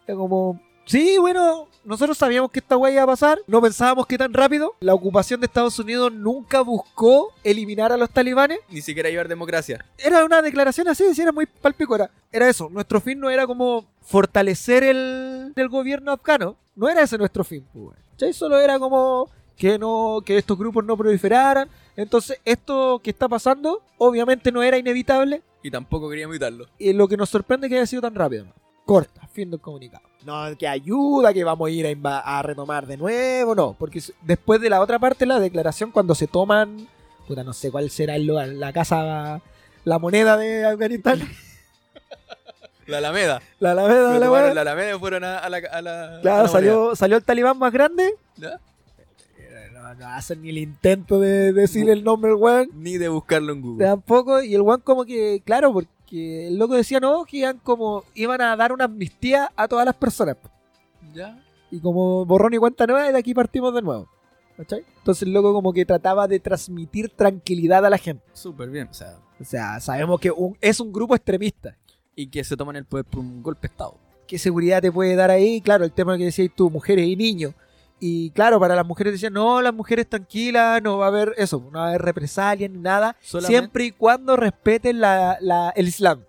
[0.08, 4.16] Era como, sí, bueno, nosotros sabíamos que esta weá iba a pasar, no pensábamos que
[4.18, 4.74] tan rápido.
[4.80, 8.58] La ocupación de Estados Unidos nunca buscó eliminar a los talibanes.
[8.70, 9.84] Ni siquiera llevar democracia.
[9.98, 11.96] Era una declaración así, sí, era muy palpico.
[11.96, 17.18] Era, eso, nuestro fin no era como fortalecer el, el gobierno afgano, no era ese
[17.18, 17.96] nuestro fin, pues, weón.
[18.12, 18.32] ¿Cachai?
[18.32, 21.68] Solo era como que no que estos grupos no proliferaran.
[21.96, 26.66] Entonces, esto que está pasando, obviamente no era inevitable, Y tampoco queríamos evitarlo.
[26.78, 28.46] y lo que nos sorprende es que haya sido tan rápido.
[28.84, 30.02] Corta, fin del comunicado.
[30.24, 33.76] No, que ayuda, que vamos a ir a, a retomar de nuevo, no.
[33.78, 36.88] Porque después de la otra parte, la declaración, cuando se toman,
[37.28, 39.40] puta, no sé cuál será el lugar, la casa,
[39.84, 41.20] la moneda de Afganistán,
[42.86, 43.40] La Alameda.
[43.60, 44.52] la alameda la wea.
[44.52, 47.72] la Alameda fueron a, a la, a la- Claro, la salió, salió el talibán más
[47.72, 48.14] grande.
[48.36, 52.68] No, no hacen ni el intento de decir el nombre del weón.
[52.74, 53.86] Ni de buscarlo en Google.
[53.86, 55.88] Tampoco, y el weón como que, claro, porque
[56.46, 59.94] el loco decía no, que iban como, iban a dar una amnistía a todas las
[59.94, 60.36] personas.
[61.14, 61.42] ¿Ya?
[61.70, 64.08] Y como borrón y cuenta nueva, y de aquí partimos de nuevo.
[64.56, 64.84] ¿Cachai?
[64.98, 68.24] Entonces el loco como que trataba de transmitir tranquilidad a la gente.
[68.32, 68.86] Súper bien.
[68.90, 71.76] O sea, O sea, sabemos que un- es un grupo extremista.
[72.16, 73.98] y que se toman el poder por un golpe de Estado.
[74.28, 75.60] ¿Qué seguridad te puede dar ahí?
[75.60, 77.54] Claro, el tema que decías tú, mujeres y niños.
[78.00, 81.58] Y claro, para las mujeres decían, no, las mujeres tranquilas, no va a haber eso,
[81.72, 85.88] no va a haber represalias ni nada, Solamente- siempre y cuando respeten la, la- el
[85.88, 86.20] Islam.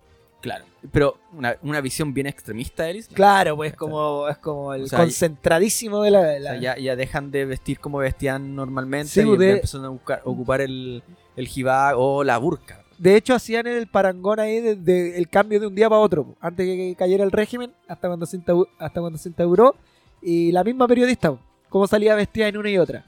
[0.41, 0.63] Claro.
[0.91, 3.15] Pero una, una visión bien extremista de Islam.
[3.15, 6.19] Claro, pues como, es como el O sea, concentradísimo de la...
[6.19, 9.86] O sea, ya, ya dejan de vestir como vestían normalmente Sí, y pues, de- empiezan
[9.86, 11.01] a buscar, ocupar el,
[11.36, 12.84] el hijab o la burka.
[12.99, 16.23] De hecho, hacían el parangón ahí de, de- el cambio de un día para otro,
[16.25, 18.38] po, antes que cayera el régimen, hasta cuando se,
[18.78, 19.75] hasta cuando se instauró,
[20.21, 21.39] y la misma periodista, po,
[21.75, 23.03] cómo salía vestida en una y otra.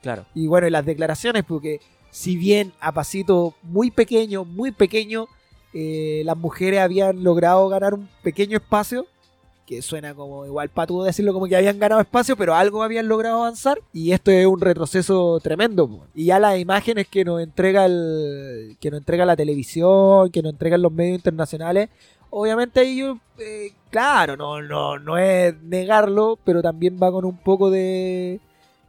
[0.00, 0.26] Claro.
[0.32, 1.80] Y bueno, y las declaraciones, porque
[2.12, 5.26] si bien a pasito muy pequeño, muy pequeño,
[5.74, 9.06] eh, las mujeres habían logrado ganar un pequeño espacio,
[9.66, 13.38] que suena como igual patudo decirlo como que habían ganado espacio, pero algo habían logrado
[13.38, 15.88] avanzar, y esto es un retroceso tremendo.
[15.88, 16.06] po.
[16.14, 20.52] Y ya las imágenes que nos entrega el, que nos entrega la televisión, que nos
[20.52, 21.88] entregan los medios internacionales,
[22.32, 27.36] obviamente ahí yo, eh, claro, no, no, no es negarlo, pero también va con un
[27.36, 28.40] poco de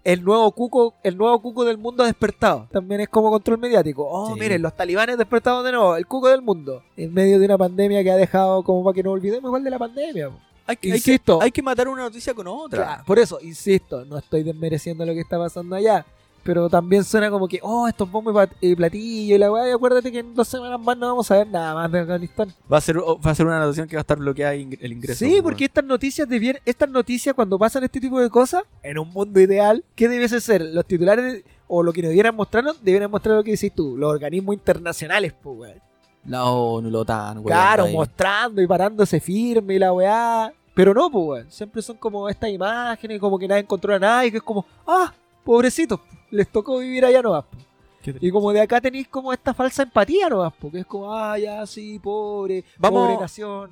[0.04, 2.68] el nuevo cuco, el nuevo cuco del mundo ha despertado.
[2.72, 4.06] También es como control mediático.
[4.10, 4.40] Oh, Sí.
[4.40, 6.84] miren, los talibanes despertados de nuevo, el cuco del mundo.
[6.98, 9.70] En medio de una pandemia que ha dejado como para que no olvidemos igual de
[9.70, 10.30] la pandemia.
[10.66, 11.40] Hay que, hay, Insisto.
[11.40, 12.84] que, hay que matar una noticia con otra.
[12.84, 16.06] Claro, por eso, insisto, no estoy desmereciendo lo que está pasando allá.
[16.44, 19.70] Pero también suena como que, oh, estos bombos y pat- y platillos y la weá.
[19.70, 22.54] Y acuérdate que en dos semanas más no vamos a ver nada más de Afganistán.
[22.72, 24.92] Va a ser va a ser una noticia que va a estar bloqueada ing- el
[24.92, 25.24] ingreso.
[25.24, 29.10] Sí, porque estas noticias debien- estas noticias cuando pasan este tipo de cosas, en un
[29.10, 30.62] mundo ideal, ¿qué debiese ser?
[30.62, 33.96] Los titulares de- o lo que nos debieran mostrarnos, debieran mostrar lo que decís tú,
[33.98, 35.82] los organismos internacionales, pues, weón.
[36.26, 37.48] La ONU, la OTAN, weón.
[37.48, 37.94] Claro, ahí.
[37.94, 40.54] mostrando y parándose firme y la weá.
[40.76, 41.52] Pero no, pues, weón.
[41.52, 45.14] Siempre son como estas imágenes, como que nadie controla nada y que es como, ah,
[45.44, 46.00] pobrecitos,
[46.32, 47.46] les tocó vivir allá nomás.
[48.20, 51.66] Y como de acá tenéis como esta falsa empatía nomás, porque es como, ah, ya,
[51.66, 53.72] sí, pobre, Vamos- pobre nación.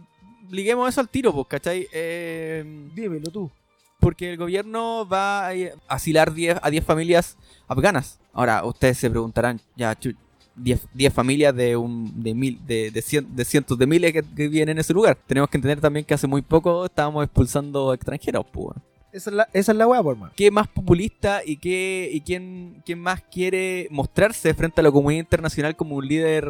[0.49, 1.87] Liguemos eso al tiro, pues, ¿cachai?
[1.93, 3.51] Eh, Dímelo tú.
[3.99, 5.53] porque el gobierno va a
[5.87, 8.19] asilar 10 a 10 familias afganas.
[8.33, 10.15] Ahora, ustedes se preguntarán, ya, chu-
[10.55, 14.21] 10, 10 familias de un de mil de, de, cien- de cientos de miles que,
[14.23, 15.17] que viven en ese lugar.
[15.27, 18.75] Tenemos que entender también que hace muy poco estábamos expulsando extranjeros, pues.
[19.11, 20.31] Esa es la, esa es la weá, por más.
[20.35, 25.19] ¿Qué más populista y qué y quién, quién más quiere mostrarse frente a la comunidad
[25.21, 26.47] internacional como un líder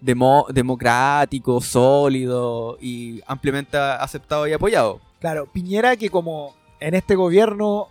[0.00, 5.00] demo- democrático, sólido y ampliamente aceptado y apoyado?
[5.20, 7.88] Claro, Piñera que como en este gobierno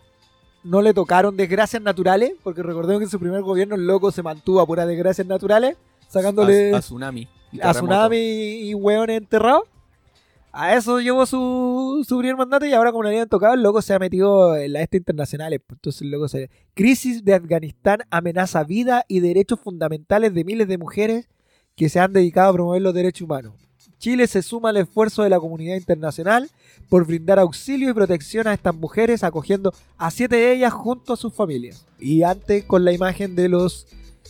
[0.63, 4.23] no le tocaron desgracias naturales, porque recordemos que en su primer gobierno el loco se
[4.23, 7.27] mantuvo a puras desgracias naturales, sacándole a, a, a tsunami.
[7.51, 9.63] y tsunami y hueones enterrados.
[10.57, 13.81] A eso llevó su, su primer mandato y ahora como le habían tocado, el loco
[13.81, 15.59] se ha metido en la este internacionales.
[15.67, 16.49] pues, Entonces el loco se...
[16.73, 21.27] Crisis de Afganistán amenaza vida y derechos fundamentales de miles de mujeres
[21.75, 23.53] que se han dedicado a promover los derechos humanos.
[23.97, 26.49] Chile se suma al esfuerzo de la comunidad internacional
[26.87, 31.17] por brindar auxilio y protección a estas mujeres, acogiendo a siete de ellas junto a
[31.17, 31.85] sus familias.
[31.99, 33.87] Y antes con la imagen de los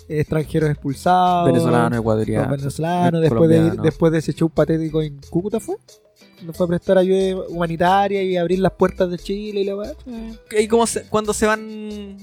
[0.09, 1.45] extranjeros expulsados,
[2.49, 5.75] venezolanos, después de, después de ese show patético en Cúcuta fue.
[6.43, 9.93] No fue a prestar ayuda humanitaria y abrir las puertas de Chile y la weá.
[10.60, 12.17] Y como se- cuando se van,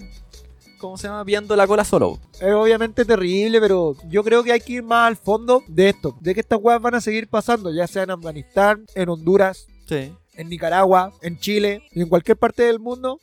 [0.78, 1.24] ¿cómo se llama?
[1.24, 2.18] Viendo la cola solo.
[2.40, 6.16] Es obviamente terrible, pero yo creo que hay que ir más al fondo de esto.
[6.20, 10.12] De que estas weas van a seguir pasando, ya sea en Afganistán, en Honduras, Sí.
[10.34, 13.18] en Nicaragua, en Chile y en cualquier parte del mundo.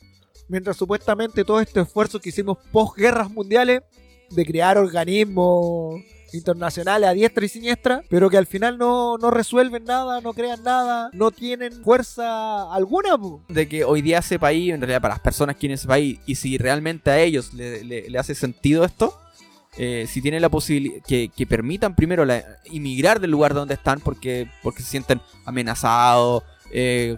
[0.48, 3.82] Mientras supuestamente todo este esfuerzo que hicimos post guerras mundiales
[4.30, 6.00] de crear organismos
[6.32, 10.62] internacionales a diestra y siniestra, pero que al final no, no resuelven nada, no crean
[10.62, 13.16] nada, no tienen fuerza alguna.
[13.18, 13.42] po.
[13.48, 16.18] De que hoy día ese país, en realidad para las personas que en ese país,
[16.26, 19.18] y si realmente a ellos le, le- hace sentido esto,
[19.78, 24.00] eh, si tienen la posibilidad, que, que permitan primero la, inmigrar del lugar donde están
[24.00, 27.16] porque, porque se sienten amenazados, eh,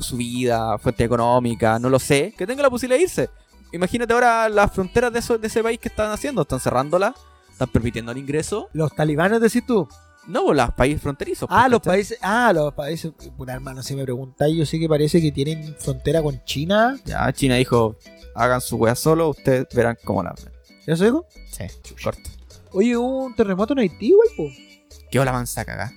[0.00, 3.30] su vida, fuente económica, no lo sé, que tengan la posibilidad de irse.
[3.72, 7.14] Imagínate ahora las fronteras de, eso- de ese país que están haciendo, están cerrándolas,
[7.52, 8.68] están permitiendo el ingreso.
[8.72, 9.88] Los talibanes, decís tú.
[10.26, 11.48] No, los países fronterizos.
[11.50, 11.92] Ah, los ¿cachai?
[11.94, 12.18] países.
[12.22, 13.12] Ah, los países.
[13.36, 16.96] Puta hermano, si me preguntáis, yo sí que parece que tienen frontera con China.
[17.04, 17.96] Ya, China dijo,
[18.34, 20.34] hagan su wea solo, ustedes verán cómo la
[20.86, 21.26] ¿Eso digo?
[21.50, 21.64] Sí,
[22.02, 22.30] corto.
[22.72, 24.48] Oye, hubo un terremoto en Haití, igual, po.
[25.10, 25.92] Quedó la mansa cagá.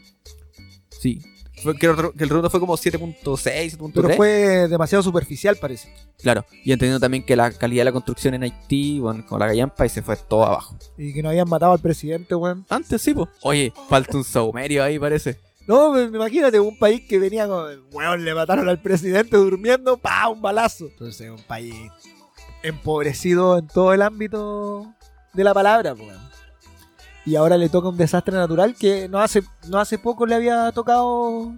[0.90, 1.22] Sí.
[1.64, 3.92] Fue, que, el, que el fue como 7.6, 7.3.
[3.94, 5.94] Pero fue demasiado superficial, parece.
[6.22, 6.46] Claro.
[6.64, 9.86] Y entendiendo también que la calidad de la construcción en Haití, bueno, con la gallampa,
[9.86, 10.78] y se fue todo abajo.
[10.98, 12.66] Y que no habían matado al presidente, weón.
[12.70, 13.30] Antes sí, pues.
[13.42, 15.40] Oye, falta un saumerio ahí, parece.
[15.68, 17.86] No, imagínate, un país que venía con.
[17.92, 20.86] Weón, le mataron al presidente durmiendo, pa, un balazo.
[20.86, 21.74] Entonces, un país
[22.62, 24.94] empobrecido en todo el ámbito
[25.34, 26.35] de la palabra, pues, weón.
[27.26, 30.72] Y ahora le toca un desastre natural que no hace, no hace poco le había
[30.72, 31.54] tocado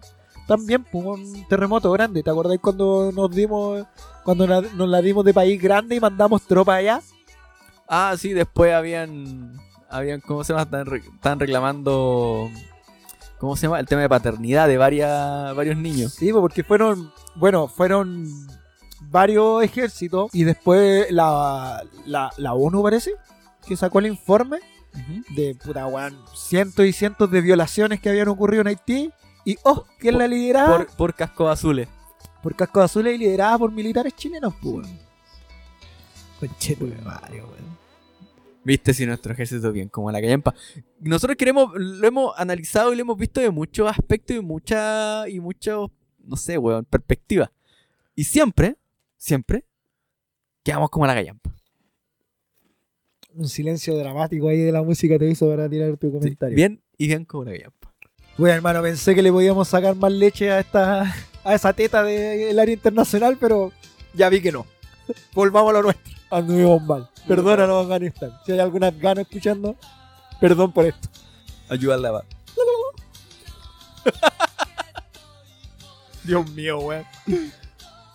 [0.47, 2.23] también pues, un terremoto grande.
[2.23, 3.85] ¿Te acordáis cuando nos dimos,
[4.23, 7.01] cuando nos la dimos de país grande y mandamos tropas allá?
[7.87, 9.53] Ah, sí, después habían.
[9.89, 10.63] Habían, ¿cómo se llama?
[10.63, 12.49] Estaban, re- estaban reclamando.
[13.39, 13.79] ¿Cómo se llama?
[13.79, 16.13] El tema de paternidad de varias, varios niños.
[16.13, 18.25] Sí, pues, porque fueron, bueno, fueron
[19.01, 23.11] varios ejércitos y después la, la, la ONU parece
[23.65, 24.59] que sacó el informe
[25.29, 29.11] de puta weón, cientos y cientos de violaciones que habían ocurrido en Haití
[29.45, 30.77] y oh, ¿quién la lideraba?
[30.77, 31.87] Por, por cascos azules.
[32.43, 34.99] Por, cascos azules y liderada por militares chilenos, pues weón.
[36.39, 37.77] Conchetumare, weón.
[38.63, 40.53] Viste si nuestro ejército bien como la callampa.
[40.99, 45.39] Nosotros queremos, lo hemos analizado y lo hemos visto de muchos aspectos y mucha, y
[45.39, 47.49] muchos, no sé, weón, perspectivas.
[48.13, 48.75] Y siempre,
[49.15, 49.63] siempre,
[50.63, 51.56] quedamos como la callampa.
[53.37, 56.55] Un silencio dramático ahí de la música te hizo para tirar tu Sí, comentario.
[56.55, 57.93] bien y bien como la callampa.
[58.37, 62.57] Bueno, hermano, pensé que le podíamos sacar más leche a esta a esa teta del
[62.59, 63.71] área internacional, pero
[64.13, 64.65] ya vi que no.
[65.33, 66.13] Volvamos a lo nuestro.
[66.31, 67.09] Anduvimos mal.
[67.27, 68.31] Perdónanos, Afganistán.
[68.45, 69.75] Si hay alguna afgano escuchando,
[70.41, 71.07] perdón por esto.
[71.69, 72.25] Ayudarla va.
[76.23, 77.05] Dios mío, weón.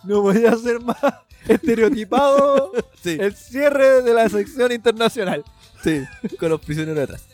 [0.05, 0.97] No podía ser más
[1.55, 5.45] estereotipado Sí, el cierre de la sección internacional.
[5.83, 6.03] sí,
[6.39, 7.25] con los prisioneros detrás.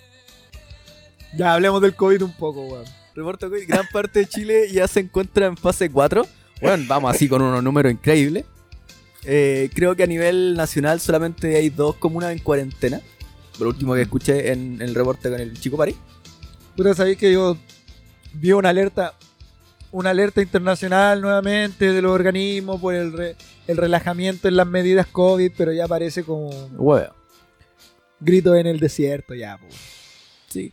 [1.36, 2.84] Ya hablemos del COVID un poco, weón.
[3.14, 6.24] Reporto que gran parte de Chile ya se encuentra en fase 4.
[6.62, 8.44] Bueno, vamos así con unos números increíbles.
[9.24, 13.00] Eh, creo que a nivel nacional solamente hay dos comunas en cuarentena.
[13.58, 15.96] Por último que escuché en, el reporte con el chico París.
[16.76, 17.56] Puta, sabéis que yo
[18.34, 19.14] vi una alerta,
[19.90, 23.36] una alerta internacional nuevamente de los organismos por el, re-
[23.68, 27.14] el relajamiento en las medidas COVID, pero ya parece como Huevo.
[28.18, 29.66] grito en el desierto ya, po.
[30.48, 30.72] Sí.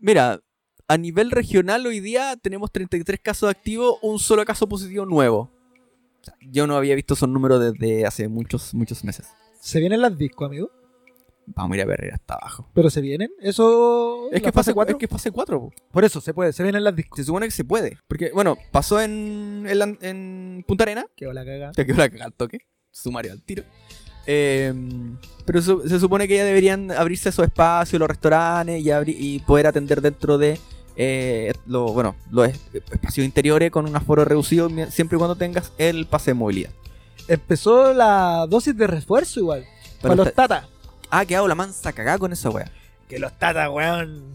[0.00, 0.40] Mira,
[0.88, 5.50] a nivel regional hoy día tenemos 33 casos activos, un solo caso positivo nuevo.
[6.40, 9.28] Yo no había visto esos números desde hace muchos, muchos meses.
[9.60, 10.70] Se vienen las discos, amigo.
[11.46, 12.70] Vamos a ir a ver hasta abajo.
[12.74, 14.96] Pero se vienen, eso Es que, fase, cuatro?
[14.96, 15.60] es que fase 4.
[15.60, 15.72] po.
[15.92, 17.18] Por eso se puede, se vienen las discos.
[17.18, 17.98] Se supone que se puede.
[18.08, 21.04] Porque, bueno, pasó en, en, en Punta Arena.
[21.16, 21.72] Que la caga.
[21.72, 22.58] Te quedó la cagada al toque.
[22.90, 23.62] Sumario al tiro.
[24.26, 24.72] Eh,
[25.44, 29.66] pero su- se supone que ya deberían abrirse esos espacios, los restaurantes y, y poder
[29.66, 30.58] atender dentro de
[30.96, 35.72] eh, lo, bueno, los es- espacios interiores con un aforo reducido siempre y cuando tengas
[35.76, 36.70] el pase de movilidad.
[37.28, 39.64] Empezó la dosis de refuerzo igual.
[40.00, 40.68] Pero Para los está-
[41.04, 41.20] tatas.
[41.20, 42.70] Ah, quedado la mansa cagada con esa wea.
[43.08, 44.34] Que los tatas, weón.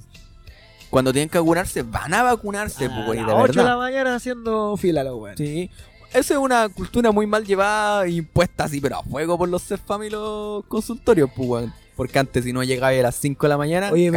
[0.89, 4.15] Cuando tienen que vacunarse, van a vacunarse, a pues, las de 8 de la mañana
[4.15, 5.37] haciendo fila los weón.
[5.37, 5.69] Sí.
[6.11, 10.03] Esa es una cultura muy mal llevada impuesta así, pero a fuego por los CEFAM
[10.03, 11.73] y los consultorios, pues, weón.
[11.95, 14.09] Porque antes, si no llegabas a las 5 de la mañana, Oye,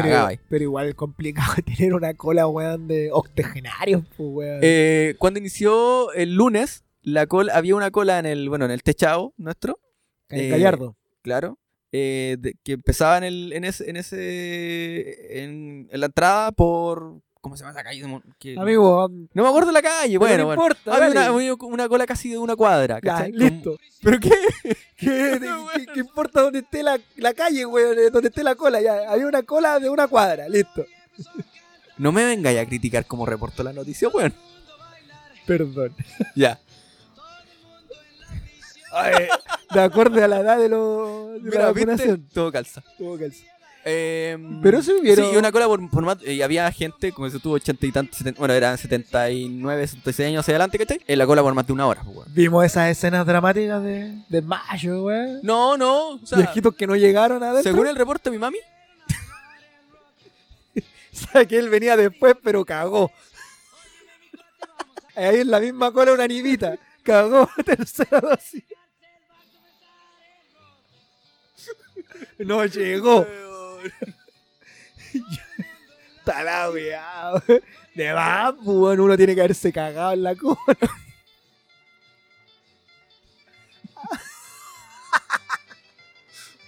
[0.49, 4.61] pero, igual es complicado tener una cola, weón, de octogenarios, pues, weón.
[4.63, 8.83] Eh, cuando inició el lunes, la cola, había una cola en el, bueno, en el
[8.83, 9.79] techado nuestro,
[10.31, 10.97] en eh, Gallardo.
[11.21, 11.59] claro,
[11.93, 17.21] eh, de- que empezaba en el, en ese, en ese, en, en la entrada por,
[17.41, 18.03] ¿cómo se llama esa calle?
[18.57, 20.63] Amigo, no me acuerdo de la calle, bueno, no bueno.
[20.63, 22.99] importa, Había una, una cola casi de una cuadra,
[23.31, 23.79] listo.
[24.03, 24.31] ¿Pero qué?
[24.97, 27.99] ¿Qué, importa dónde esté la, la calle, weón?
[27.99, 29.11] eh, Donde esté la cola, ya.
[29.11, 30.87] Había una cola de una cuadra, listo.
[31.99, 34.33] No me vengáis a criticar como reportó la noticia, weón.
[35.47, 35.95] Perdón.
[36.37, 36.59] Ya.
[38.93, 39.27] Ay,
[39.73, 41.87] de acuerdo a la edad de, lo, de la Mira, ¿viste?
[41.87, 42.29] vacunación.
[42.33, 42.83] Todo calza.
[42.99, 43.45] Tuvo calza.
[43.85, 47.41] Eh, Pero eso hubieron- Sí, una cola por, por más- Y había gente, como se
[47.41, 51.01] tuvo 80 y tantos, 70 bueno, eran 79, 76 años hacia adelante, ¿cachai?
[51.07, 52.29] En la cola por más de una hora, pues, weón.
[52.33, 55.41] Vimos esas escenas dramáticas de, de mayo, weón.
[55.43, 58.59] No, no, o sea, Viejitos que no llegaron a según el reporte de mi mami,
[61.13, 63.11] Sabe que él venía después, pero cagó.
[65.17, 66.79] Ahí en la misma cola una nimita.
[67.03, 68.63] Cagó tercera dosis.
[72.39, 73.27] No llegó.
[76.19, 77.33] Está la weá.
[77.95, 80.59] De más, uno tiene que haberse cagado en la cola.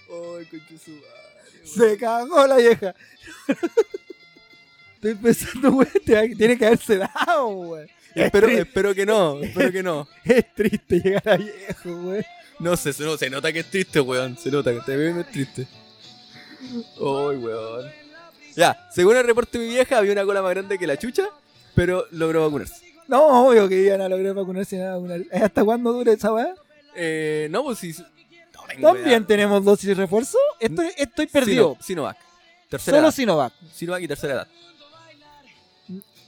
[0.09, 0.47] Ay.
[1.63, 2.95] Se cagó la vieja.
[4.95, 7.89] Estoy pensando, weón, tiene que haberse dado, weón.
[8.13, 10.07] Es, Espero, espero que no, espero que no.
[10.23, 12.25] es triste llegar a viejo, weón.
[12.59, 14.37] No sé, se, no, se nota que es triste, weón.
[14.37, 15.67] Se nota que te ve es triste.
[16.97, 17.91] Ay, weón.
[18.55, 21.27] Ya, según el reporte de mi vieja, había una cola más grande que la chucha,
[21.73, 22.75] pero logró vacunarse.
[23.07, 24.93] No, obvio que iban a lograr vacunarse nada.
[24.95, 25.21] vacunar.
[25.31, 26.55] ¿Hasta cuándo dura esa weá?
[26.95, 27.93] Eh, no, pues sí.
[28.79, 29.27] No ¿También idea.
[29.27, 30.37] tenemos dosis de refuerzo?
[30.59, 31.73] Estoy, estoy perdido.
[31.73, 32.17] Sino- Sinovac.
[32.69, 33.15] Tercera Solo edad.
[33.15, 33.53] Sinovac.
[33.73, 34.47] Sinovac y tercera edad.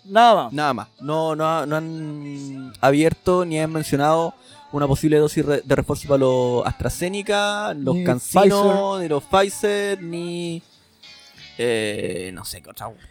[0.06, 0.54] Nada más.
[0.54, 0.88] Nada más.
[1.02, 4.34] No, no, no han abierto ni han mencionado
[4.72, 10.62] una posible dosis de refuerzo para los AstraZeneca, los Ni Cancino, ni los Pfizer, ni.
[11.60, 12.62] Eh, no sé.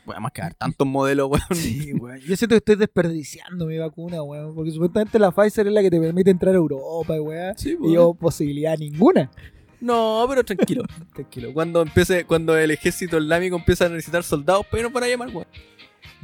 [0.05, 1.43] Voy a más quedar tantos modelos, weón.
[1.53, 2.21] Sí, weón.
[2.21, 4.55] Yo siento que estoy desperdiciando mi vacuna, weón.
[4.55, 7.57] Porque supuestamente la Pfizer es la que te permite entrar a Europa, weón.
[7.59, 7.93] Sí, Y weón.
[7.95, 9.31] yo, posibilidad ninguna.
[9.81, 11.53] No, pero tranquilo, tranquilo.
[11.53, 15.47] Cuando empiece, cuando el ejército islámico empieza a necesitar soldados, pero no para llamar, weón.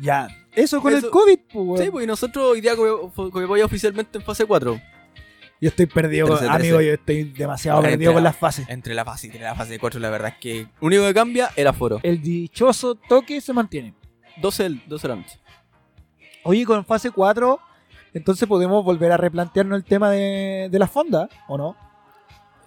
[0.01, 0.29] Ya.
[0.55, 1.79] Eso con Eso- el COVID, pues, weón.
[1.85, 4.81] Sí, pues y nosotros hoy día voy oficialmente en fase 4.
[5.63, 6.77] Yo estoy perdido, con- 13, amigo.
[6.79, 6.87] 13.
[6.89, 8.69] Yo estoy demasiado Entre perdido con la- las fases.
[8.69, 11.15] Entre la fase 3 y la fase 4, la verdad es que lo único que
[11.15, 12.01] cambia es el aforo.
[12.03, 13.95] El dichoso toque se mantiene.
[14.39, 15.39] 12, el- 12 de la noche.
[16.45, 17.61] Oye, con fase 4,
[18.13, 21.77] entonces podemos volver a replantearnos el tema de, de la fonda, ¿o no?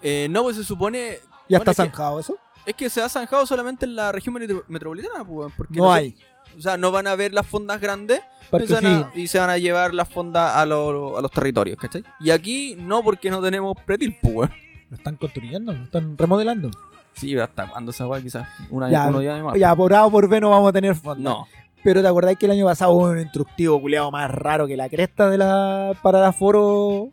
[0.01, 1.17] Eh, no, pues se supone.
[1.49, 2.37] Ya Bueno, está es que- zanjado eso.
[2.65, 5.99] Es que se ha zanjado solamente en la región metro- metropolitana, pues, porque No sé-
[5.99, 6.15] hay.
[6.57, 8.21] O sea, no van a ver las fondas grandes
[8.61, 9.15] y se, van a, O'Higgins.
[9.15, 12.03] y se van a llevar las fondas a, los- a los territorios, ¿cachai?
[12.19, 14.49] Y aquí no, porque no tenemos pretil, pues.
[14.89, 16.69] Lo están construyendo, lo están remodelando.
[17.13, 18.47] Sí, hasta cuándo esa weá, quizás.
[18.69, 19.57] Una, Ya, uno ya más.
[19.57, 21.23] Ya, por A o por B no vamos a tener fonda.
[21.29, 21.47] No.
[21.83, 24.89] Pero te acordás que el año pasado hubo un instructivo culeado más raro que la
[24.89, 27.09] cresta de la para el aforo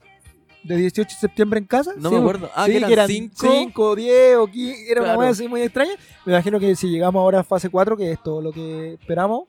[0.65, 1.93] de 18 de septiembre en casa.
[1.97, 2.51] No Sí, me acuerdo.
[2.55, 3.53] Ah, sí, que eran cinco, cinco.
[3.55, 4.91] 5, 10 o 15.
[4.91, 5.19] Era una Claro.
[5.21, 5.93] cosa así muy extraña.
[6.25, 9.45] Me imagino que si llegamos ahora a fase 4, que es todo lo que esperamos,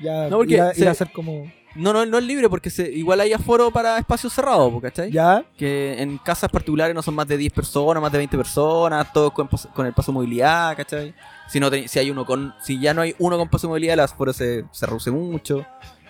[0.00, 1.50] ya No, porque irá, se- irá a ser como.
[1.74, 5.12] No, no, no es libre porque se, igual hay aforo para espacios cerrados, pues, ¿cachai?
[5.12, 9.12] Ya, Que en casas particulares no son más de 10 personas, más de 20 personas,
[9.12, 11.14] todos con, con el paso de movilidad, ¿cachai?
[11.48, 13.70] Si, no te- si, hay uno con, si ya no hay uno con paso de
[13.72, 15.64] movilidad, el aforo se, se reduce mucho.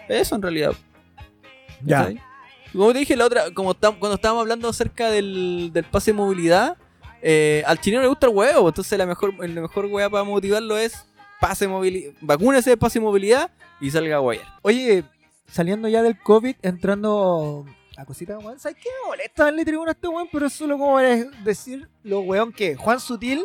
[0.08, 0.72] Eso en realidad.
[1.84, 2.08] ya.
[2.72, 6.16] Como te dije la otra, como tam- cuando estábamos hablando acerca del, del pase de
[6.18, 6.76] movilidad,
[7.22, 10.76] eh, al chileno le gusta el huevo, entonces la mejor, la mejor hueá para motivarlo
[10.76, 11.04] es
[11.40, 13.50] pase de movilidad, vacúnese de pase de movilidad
[13.80, 14.46] y salga a guayar.
[14.62, 15.04] Oye,
[15.50, 17.64] saliendo ya del COVID, entrando
[17.96, 18.58] a cositas, weón.
[18.60, 18.88] ¿Sabes qué?
[19.02, 22.52] Me molesta darle tribuna a este weón, pero es solo como para decir lo weón
[22.52, 23.44] que Juan Sutil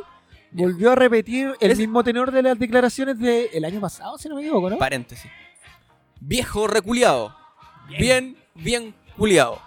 [0.51, 4.35] volvió a repetir el Es- mismo tenor de las declaraciones del año pasado, si no
[4.35, 4.77] me equivoco, ¿no?
[4.77, 5.31] Paréntesis.
[6.19, 7.35] Viejo reculeado.
[7.97, 9.59] Bien, bien culiado.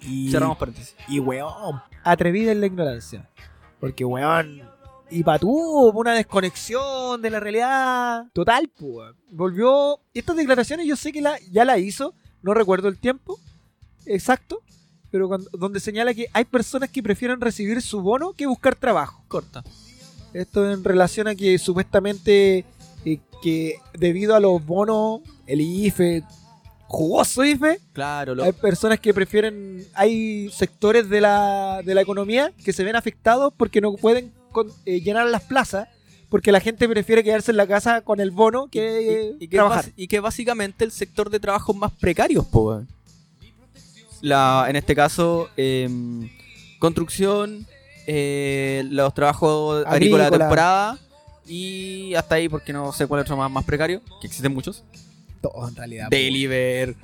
[0.00, 0.94] Y, Cerramos paréntesis.
[1.08, 3.28] y weón, atrevida en la ignorancia.
[3.80, 4.62] Porque weón,
[5.10, 5.50] y para tú,
[5.94, 9.14] una desconexión de la realidad total, pues.
[9.30, 13.38] Volvió, estas declaraciones yo sé que la, ya la hizo, no recuerdo el tiempo
[14.04, 14.62] exacto,
[15.10, 19.24] pero cuando- donde señala que hay personas que prefieren recibir su bono que buscar trabajo.
[19.28, 19.64] Corta.
[20.32, 22.64] Esto en relación a que supuestamente
[23.04, 26.22] eh, que debido a los bonos, el IFE,
[26.88, 32.52] jugoso IFE, Claro, lo- hay personas que prefieren, hay sectores de la, de la economía
[32.64, 35.88] que se ven afectados porque no pueden con- eh, llenar las plazas,
[36.28, 39.56] porque la gente prefiere quedarse en la casa con el bono que y, y que
[39.56, 39.84] trabajar.
[39.96, 42.82] y que básicamente el sector de trabajos más precarios, po.
[44.22, 46.28] La, en este caso, em,
[46.78, 47.66] construcción,
[48.06, 50.98] eh, los trabajos agrícolas de temporada
[51.46, 54.84] y hasta ahí porque no sé cuál es otro más, más precario, que existen muchos.
[55.40, 56.08] Todo en realidad.
[56.10, 56.94] Deliver,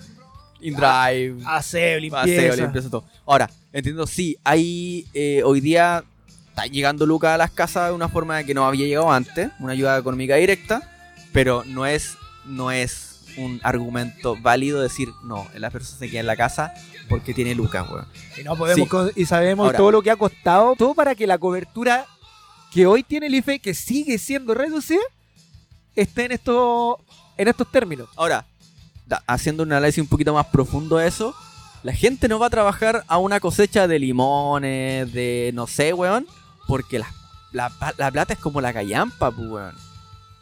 [0.61, 2.23] InDrive, Aseo, limpieza.
[2.27, 3.05] Paseo, limpieza, todo.
[3.27, 6.05] Ahora, entiendo, sí, hay eh, hoy día
[6.49, 9.73] está llegando Lucas a las casas de una forma que no había llegado antes, una
[9.73, 10.83] ayuda económica directa,
[11.33, 16.27] pero no es, no es un argumento válido decir, no, la persona se queda en
[16.27, 16.75] la casa
[17.09, 18.07] porque tiene Lucas, weón.
[18.39, 18.89] Y no podemos Sí.
[18.89, 19.79] co- y sabemos Ahora.
[19.79, 22.07] todo lo que ha costado, todo para que la cobertura
[22.73, 25.01] que hoy tiene el IFE, que sigue siendo reducida,
[25.97, 26.97] esté en estos
[27.37, 28.09] en estos términos.
[28.17, 28.45] Ahora,
[29.07, 31.35] da- haciendo un análisis un poquito más profundo de eso,
[31.83, 36.27] la gente no va a trabajar a una cosecha de limones, de no sé, weón,
[36.69, 37.13] porque la,
[37.53, 39.75] la, la plata es como la callampa, pues, weón.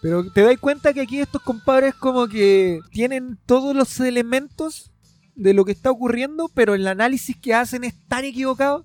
[0.03, 4.91] Pero te das cuenta que aquí estos compadres como que tienen todos los elementos
[5.35, 8.85] de lo que está ocurriendo, pero el análisis que hacen es tan equivocado.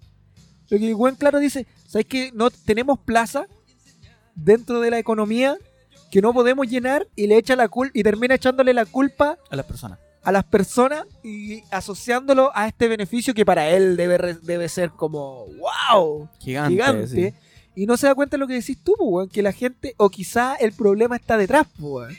[0.69, 3.45] Lo que el buen claro dice, ¿sabes que no tenemos plaza
[4.35, 5.57] dentro de la economía
[6.11, 9.55] que no podemos llenar y le echa la culpa y termina echándole la culpa A
[9.55, 9.99] las personas.
[10.23, 15.45] a las personas y asociándolo a este beneficio que para él debe, debe ser como
[15.57, 16.71] wow, Gigante.
[16.71, 17.07] gigante.
[17.07, 17.33] sí.
[17.77, 19.95] Y no se da cuenta de lo que decís tú, pues, weón, que la gente,
[19.97, 22.15] o quizá el problema está detrás, pues, weón.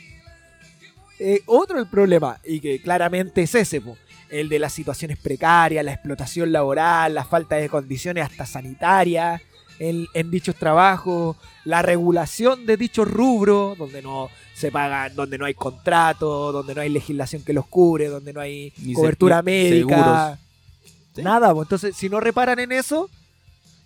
[1.19, 3.97] Eh, otro el problema, y que claramente es ese, pues,
[4.29, 9.41] el de las situaciones precarias, la explotación laboral, la falta de condiciones hasta sanitarias
[9.79, 15.45] en, en dichos trabajos, la regulación de dichos rubros, donde no se pagan, donde no
[15.45, 20.39] hay contrato, donde no hay legislación que los cubre, donde no hay Ni cobertura médica.
[21.13, 21.21] Sí.
[21.21, 23.09] Nada, pues entonces si no reparan en eso,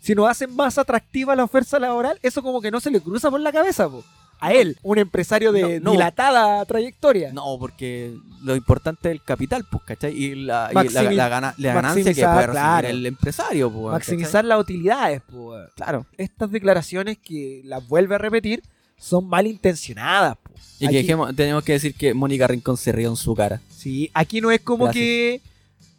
[0.01, 3.29] si nos hacen más atractiva la oferta laboral, eso como que no se le cruza
[3.29, 4.03] por la cabeza, po.
[4.41, 5.91] A él, un empresario de No, no.
[5.91, 7.31] dilatada trayectoria.
[7.31, 10.11] No, porque lo importante es el capital, pues, ¿cachai?
[10.17, 12.87] Y la, y la, Maximi- la gana- la ganancia que puede recibir claro.
[12.87, 15.21] el empresario, pues, Maximizar las utilidades.
[15.21, 15.67] ¿cachai?
[15.75, 16.05] Claro.
[16.17, 18.63] Estas declaraciones que las vuelve a repetir
[18.97, 20.51] son malintencionadas, po.
[20.79, 23.61] Y que dejemos- tenemos que decir que Mónica Rincón se rió en su cara.
[23.69, 25.03] Sí, aquí no es como Gracias.
[25.03, 25.41] que.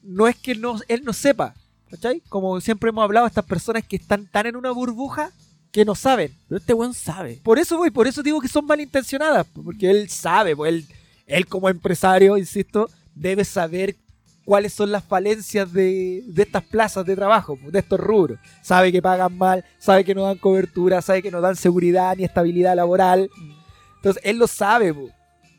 [0.02, 1.54] No es que no, él no sepa.
[1.90, 2.22] ¿Cachai?
[2.28, 5.30] Como siempre hemos hablado, estas personas que están tan en una burbuja
[5.72, 6.36] que no saben.
[6.48, 7.40] Pero este weón sabe.
[7.42, 9.46] Por eso voy, por eso digo que son malintencionadas.
[9.52, 10.86] Porque él sabe, pues él,
[11.26, 13.96] él como empresario, insisto, debe saber
[14.44, 18.38] cuáles son las falencias de, de estas plazas de trabajo, de estos rubros.
[18.60, 22.24] Sabe que pagan mal, sabe que no dan cobertura, sabe que no dan seguridad ni
[22.24, 23.30] estabilidad laboral.
[23.96, 24.94] Entonces, él lo sabe,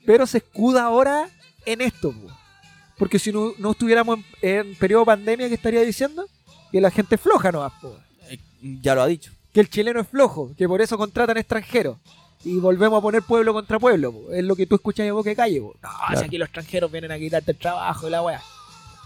[0.06, 1.28] pero se escuda ahora
[1.66, 2.14] en esto.
[3.00, 6.28] Porque si no, no estuviéramos en, en periodo de pandemia, ¿qué estaría diciendo?
[6.72, 7.66] Que la gente floja no
[8.30, 8.40] Eh,
[8.82, 9.32] ya lo ha dicho.
[9.54, 11.98] Que el chileno es flojo, que por eso contratan extranjeros.
[12.46, 14.12] Y volvemos a poner pueblo contra pueblo.
[14.12, 14.32] po.
[14.32, 15.62] Es lo que tú escuchas de boca de calle.
[15.62, 15.76] po.
[15.82, 16.20] No, Claro.
[16.20, 18.42] si aquí los extranjeros vienen a quitarte el trabajo y la weá.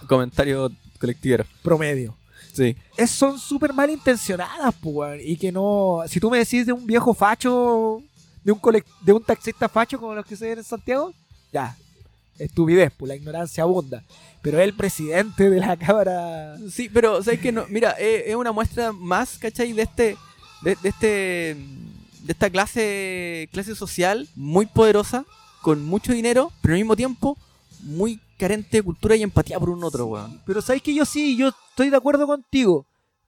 [0.08, 1.46] Comentario colectivero.
[1.62, 2.16] Promedio.
[2.54, 2.76] Sí.
[2.98, 5.20] Es, son súper malintencionadas, weón.
[5.22, 6.02] Y que no.
[6.08, 8.02] Si tú me decís de un viejo facho,
[8.44, 11.14] de un, colec- de un taxista facho como los que se ven en Santiago,
[11.52, 11.76] ya.
[12.40, 14.04] Estupidez, pues la ignorancia abunda.
[14.42, 16.56] Pero el presidente de la Cámara.
[16.72, 17.66] Sí, pero ¿sabes que no?
[17.70, 19.74] Mira, eh, es una muestra más, ¿cachai?
[19.74, 20.18] De este.
[20.62, 21.08] De, de este.
[22.24, 23.50] De esta clase.
[23.52, 25.26] clase social muy poderosa,
[25.62, 27.38] con mucho dinero, pero al mismo tiempo
[27.82, 30.42] muy carente de cultura y empatía por un otro, weón.
[30.46, 32.86] Pero sabes que yo sí, yo estoy de acuerdo contigo.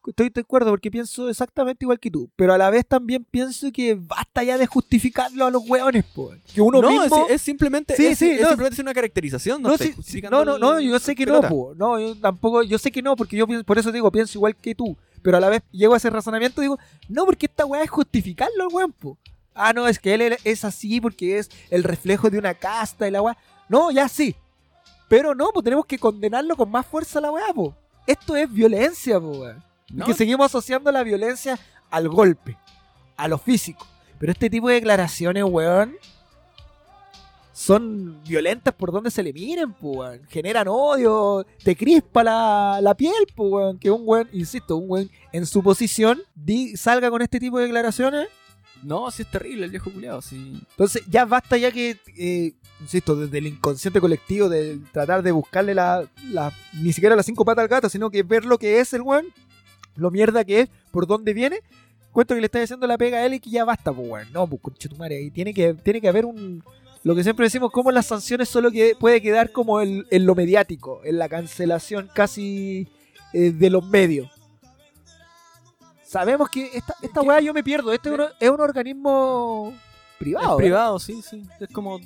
[0.07, 2.29] Estoy de acuerdo porque pienso exactamente igual que tú.
[2.35, 6.31] Pero a la vez también pienso que basta ya de justificarlo a los hueones, po.
[6.53, 7.25] Que uno no, mismo.
[7.27, 7.95] es, es simplemente.
[7.95, 8.47] Sí, es, sí, es no.
[8.49, 9.61] simplemente una caracterización.
[9.61, 11.73] No, No, sí, justificando no, no, no, yo sé que no, po.
[11.75, 14.73] No, yo tampoco, yo sé que no, porque yo por eso digo, pienso igual que
[14.73, 14.97] tú.
[15.21, 17.89] Pero a la vez llego a ese razonamiento y digo, no, porque esta weá es
[17.89, 19.17] justificarlo al weón, po.
[19.53, 23.11] Ah, no, es que él es así porque es el reflejo de una casta y
[23.11, 23.37] la weá.
[23.67, 24.35] No, ya sí.
[25.07, 27.75] Pero no, pues tenemos que condenarlo con más fuerza a la weá, po.
[28.07, 29.63] Esto es violencia, po, weón.
[29.89, 31.59] Y No, que seguimos asociando la violencia
[31.89, 32.57] al golpe,
[33.17, 33.85] a lo físico.
[34.19, 35.95] Pero este tipo de declaraciones, weón,
[37.59, 40.21] son violentas por donde se le miren, pues, weón.
[40.29, 43.77] Generan odio, te crispa la, la piel, pues, weón.
[43.77, 47.65] Que un weón, insisto, un weón en su posición di- salga con este tipo de
[47.65, 48.29] declaraciones.
[48.81, 50.61] No, sí es terrible el viejo culiado, sí.
[50.71, 55.75] Entonces ya basta ya que, eh, insisto, desde el inconsciente colectivo, de tratar de buscarle
[55.75, 58.93] la, la- ni siquiera las cinco patas al gato, sino que ver lo que es
[58.93, 59.25] el weón,
[59.97, 61.59] lo mierda que es, por dónde viene.
[62.13, 64.31] Cuento que le está diciendo la pega a él y que ya basta, pues weón.
[64.31, 66.63] No, pues conchetumare, ahí tiene que, tiene que haber un...
[67.03, 70.35] Lo que siempre decimos, como las sanciones solo que puede quedar como en, en lo
[70.35, 72.87] mediático, en la cancelación casi
[73.33, 74.29] eh, de los medios.
[76.03, 77.93] Sabemos que esta, esta weá yo me pierdo.
[77.93, 79.73] Este es un, organismo
[80.17, 80.45] privado.
[80.45, 80.57] es ¿verdad?
[80.57, 81.47] privado, sí, sí.
[81.59, 81.99] Es como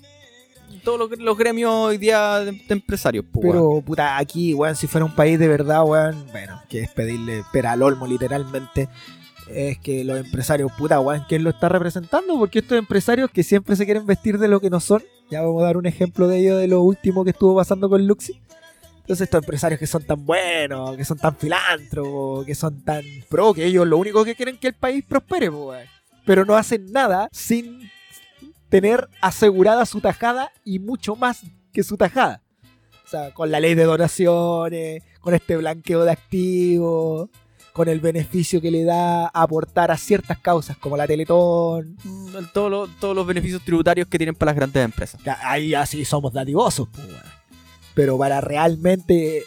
[0.83, 3.55] todos los, los gremios hoy día de, de empresarios, pues, weón.
[3.55, 7.43] Pero, puta, aquí, weón, si fuera un país de verdad, weón, bueno, que es pedirle
[7.53, 8.89] pera al olmo, literalmente,
[9.49, 12.37] es que los empresarios, puta, weón, ¿quién lo está representando?
[12.37, 15.61] Porque estos empresarios que siempre se quieren vestir de lo que no son, ya vamos
[15.61, 18.41] a dar un ejemplo de ello de lo último que estuvo pasando con Luxi.
[19.01, 23.53] Entonces estos empresarios que son tan buenos, que son tan filántropos, que son tan pro,
[23.53, 25.85] que ellos lo único que quieren es que el país prospere, weón.
[26.25, 27.91] Pero no hacen nada sin
[28.69, 31.41] tener asegurada su tajada y mucho más
[31.73, 32.41] que su tajada.
[33.05, 37.29] O sea, con la ley de donaciones, con este blanqueo de activos,
[37.73, 41.97] con el beneficio que le da aportar a ciertas causas como la Teletón.
[42.03, 45.19] Mm, todos los- todos los beneficios tributarios que tienen para las grandes empresas.
[45.43, 47.07] Ahí así somos dadivosos, pues.
[47.95, 49.43] Pero para realmente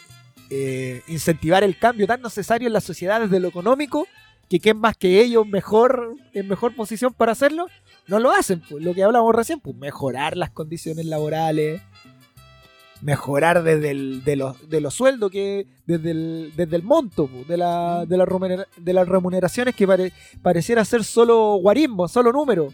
[0.49, 4.07] eh, incentivar el cambio tan necesario en la sociedad desde lo económico,
[4.49, 7.67] que quién más que ellos mejor, en mejor posición para hacerlo,
[8.07, 8.61] no lo hacen.
[8.69, 11.81] Pues, lo que hablamos recién, pues mejorar las condiciones laborales,
[13.01, 17.57] mejorar desde el, de, los, de los sueldos, que desde el, desde el monto de,
[17.57, 18.25] la, de, la
[18.77, 22.69] de las remuneraciones que pare- pareciera ser solo guarismo, solo número.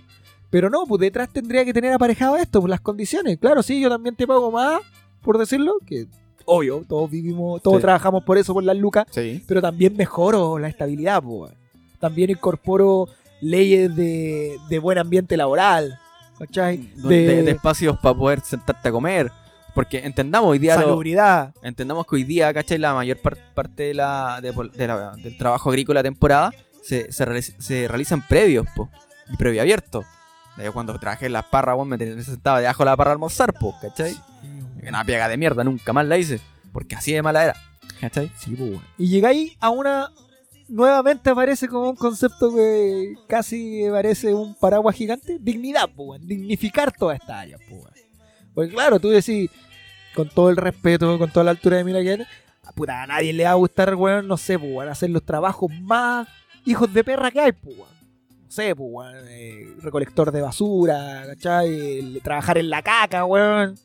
[0.49, 3.37] Pero no, pues detrás tendría que tener aparejado esto, pues las condiciones.
[3.39, 4.81] Claro, sí, yo también te pago más,
[5.21, 6.05] por decirlo, que
[6.45, 7.81] obvio, todos vivimos, todos Sí.
[7.81, 9.43] trabajamos por eso, por las lucas, Sí.
[9.47, 11.51] pero también mejoro la estabilidad, pues.
[11.51, 11.63] weón.
[11.99, 13.07] También incorporo
[13.41, 15.97] leyes de, de buen ambiente laboral,
[16.37, 16.89] ¿cachai?
[16.97, 19.31] De, de espacios para poder sentarte a comer.
[19.73, 21.53] Porque entendamos hoy día lo- salubridad.
[21.63, 22.77] entendamos que hoy día, ¿cachai?
[22.77, 26.51] La mayor par- parte de la, de la- del trabajo agrícola temporada
[26.83, 28.89] se, se, realiz- se realizan previos, po,
[29.31, 30.03] y previo abierto.
[30.57, 33.53] De cuando trabajé en las parras, weón, me sentado debajo de la parra a almorzar,
[33.53, 34.15] po, ¿cachai?
[34.87, 36.39] Una pega de mierda, nunca más la hice.
[36.71, 37.55] Porque así de mala era.
[37.99, 38.29] ¿Cachai?
[38.37, 38.79] Sí, pues.
[38.97, 40.09] Y llegáis a una.
[40.67, 45.37] Nuevamente aparece como un concepto que casi parece un paraguas gigante.
[45.39, 46.25] Dignidad, pues.
[46.25, 47.92] Dignificar toda esta área, pues.
[48.53, 49.49] Porque claro, tú decís,
[50.15, 52.25] con todo el respeto, con toda la altura de mira que
[52.65, 55.69] a puta, a nadie le va a gustar, weón, no sé, pues, hacer los trabajos
[55.81, 56.27] más
[56.65, 57.89] hijos de perra que hay, pues, weón.
[58.45, 61.99] No sé, pues, weón, eh, recolector de basura, ¿cachai?
[61.99, 63.75] El- trabajar en la caca, weón.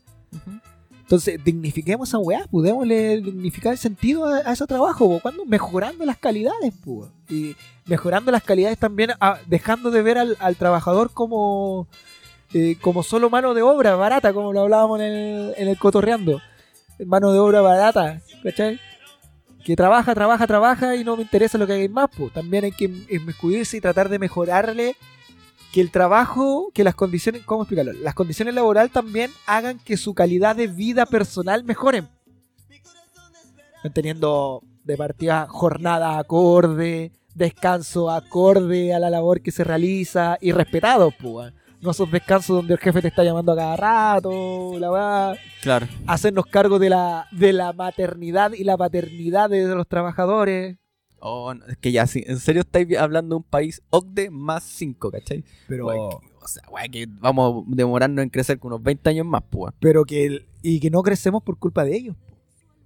[1.01, 5.21] Entonces, dignifiquemos esa weá, podemosle dignificar el sentido a, a ese trabajo, po.
[5.21, 5.47] ¿cuándo?
[5.47, 7.09] Mejorando las calidades, po.
[7.31, 7.57] Y
[7.87, 11.89] mejorando las calidades también, ah, dejando de ver al, al trabajador como,
[12.55, 16.41] eh, como solo mano de obra barata, como lo hablábamos en el, en el cotorreando.
[17.05, 18.81] Mano de obra barata, ¿cachai?
[19.65, 22.33] Que trabaja, trabaja, trabaja y no me interesa lo que hagáis más, pues.
[22.33, 24.97] También hay que inmiscuirse y tratar de mejorarle
[25.73, 27.93] que el trabajo, que las condiciones, ¿cómo explicarlo?
[27.93, 32.09] Las condiciones laborales también hagan que su calidad de vida personal mejoren.
[33.93, 41.11] Teniendo de partida jornada acorde, descanso acorde a la labor que se realiza y respetado,
[41.11, 41.53] pues.
[41.81, 45.87] No esos descansos donde el jefe te está llamando a cada rato, la va Claro.
[46.07, 50.77] hacernos cargo de la, de la maternidad y la paternidad de los trabajadores.
[51.21, 54.65] Oh, no, es que ya, sí, en serio estáis hablando de un país OCDE más
[54.65, 55.45] 5, ¿cachai?
[55.67, 59.27] Pero, Wey, que- o sea, wey, que vamos demorando en crecer con unos 20 años
[59.27, 59.73] más, pues.
[59.81, 62.17] pero que el- y que no crecemos por culpa de ellos.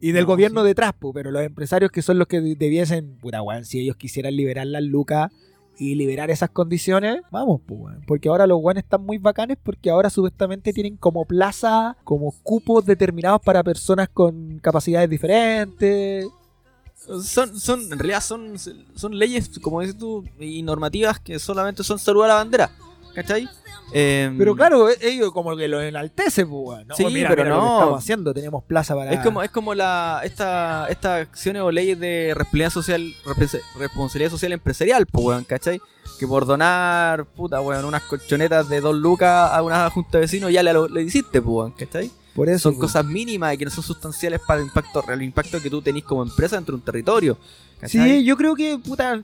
[0.00, 0.68] Y del No, gobierno sí.
[0.68, 3.96] detrás, po, pero los empresarios que son los que de- debiesen, puta weón, si ellos
[3.96, 5.30] quisieran liberar las lucas
[5.78, 7.96] y liberar esas condiciones, vamos, pues.
[8.06, 12.84] Porque ahora los weones están muy bacanes porque ahora supuestamente tienen como plaza, como cupos
[12.84, 16.28] determinados para personas con capacidades diferentes.
[17.22, 21.98] Son, son, en realidad son, son leyes, como dices tú, y normativas que solamente son
[21.98, 22.70] salud a la bandera,
[23.14, 23.48] ¿cachai?
[23.94, 26.86] Em, Pero claro, e- ellos como que lo enaltecen, pues.
[26.86, 27.74] No, Sí, mira, pero mira lo que no.
[27.78, 29.12] estamos haciendo, tenemos plaza para...
[29.12, 33.14] Es como, es como la, esta, estas acciones o leyes de responsabilidad social,
[33.78, 35.80] responsabilidad social empresarial, pues, ¿cachai?
[36.18, 40.50] Que por donar, puta, weón, unas colchonetas de dos lucas a una junta de vecinos
[40.52, 42.10] ya le, le hiciste, pues, ¿cachai?
[42.34, 42.90] Por eso, Son pues.
[42.92, 46.04] cosas mínimas y que no son sustanciales para el impacto, el impacto que tú tenés
[46.04, 47.36] como empresa dentro de un territorio,
[47.78, 48.20] ¿cachai?
[48.20, 49.22] Sí, yo creo que, puta,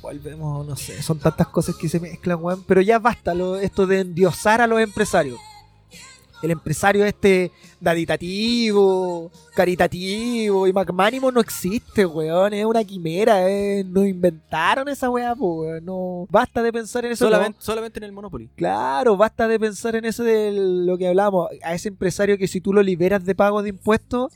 [0.00, 3.86] volvemos, no sé, son tantas cosas que se mezclan, weón, pero ya basta lo, esto
[3.86, 5.38] de endiosar a los empresarios.
[6.42, 14.04] El empresario este daditativo, caritativo y magnánimo no existe, weón, es una quimera, eh, no
[14.04, 17.24] inventaron esa weá, weón, no, basta de pensar en eso.
[17.24, 17.30] no.
[17.30, 18.50] solamente, solamente en el Monopoly.
[18.54, 22.60] Claro, basta de pensar en eso de lo que hablamos, a ese empresario que si
[22.60, 24.32] tú lo liberas de pago de impuestos,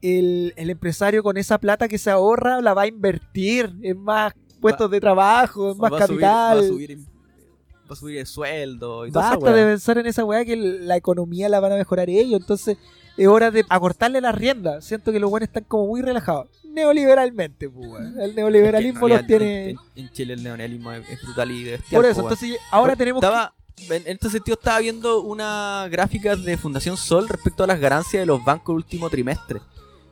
[0.00, 4.32] el, el empresario con esa plata que se ahorra la va a invertir en más
[4.60, 6.58] puestos de trabajo, más va a subir- capital.
[6.58, 9.18] va, a subir, va a subir el sueldo y eso.
[9.18, 12.40] Basta de pensar en esa weá que la economía la van a mejorar ellos.
[12.40, 12.76] Entonces
[13.16, 14.84] es hora de acortarle las riendas.
[14.84, 16.46] Siento que los buenos están como muy relajados.
[16.64, 17.88] Neoliberalmente, pues.
[18.20, 19.70] El neoliberalismo los tiene...
[19.70, 22.00] En, en Chile el neoliberalismo es, brutal y bestial.
[22.00, 22.32] Por eso, po, weón.
[22.38, 23.20] entonces ahora tenemos...
[23.20, 23.54] que- Estaba,
[23.88, 28.20] en en este sentido estaba viendo una gráfica de Fundación Sol respecto a las ganancias
[28.22, 29.60] de los bancos el último trimestre.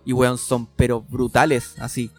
[0.05, 2.11] Y weón, son pero brutales, así.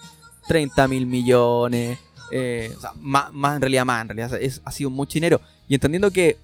[0.48, 2.00] 30 mil millones.
[2.32, 5.42] Eh, o sea, más, más en realidad más, en realidad es, ha sido mucho dinero.
[5.68, 6.38] Y entendiendo que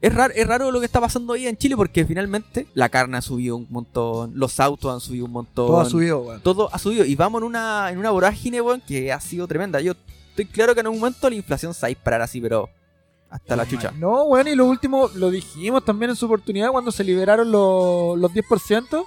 [0.00, 3.16] es raro, es raro lo que está pasando ahí en Chile porque finalmente la carne
[3.16, 5.66] ha subido un montón, los autos han subido un montón.
[5.66, 6.40] Todo ha subido, weón.
[6.42, 9.80] Todo ha subido y vamos en una, en una vorágine, weón, que ha sido tremenda.
[9.80, 9.94] Yo
[10.30, 12.68] estoy claro que en un momento la inflación se va a disparar así, pero
[13.30, 13.92] hasta la chucha.
[13.96, 18.18] No, bueno, y lo último, lo dijimos también en su oportunidad cuando se liberaron los,
[18.18, 19.06] los 10%.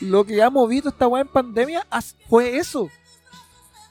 [0.00, 1.86] Lo que ha movido esta weá en pandemia
[2.28, 2.88] fue eso.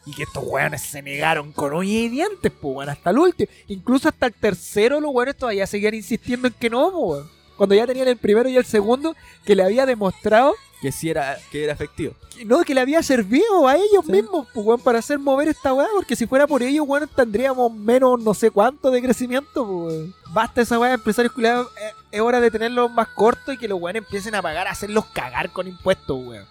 [0.06, 3.49] Y que estos weones se negaron con uñas y dientes, pues, weón, hasta el último.
[3.68, 7.36] Incluso hasta el tercero, los weones todavía seguían insistiendo en que no, pues, weón.
[7.58, 11.38] Cuando ya tenían el primero y el segundo, que le había demostrado Que sí era,
[11.51, 12.14] que era efectivo.
[12.36, 14.12] que no, que le había servido a ellos Sí.
[14.12, 17.74] mismos, pues, weón, para hacer mover esta weá, porque si fuera por ellos, weón, tendríamos
[17.74, 20.16] menos no sé cuánto de crecimiento, pues, weón.
[20.34, 23.80] Basta esa weá, empresarios culiados, eh, es hora de tenerlos más cortos y que los
[23.82, 26.45] weones empiecen a pagar, a hacerlos cagar con impuestos, weón.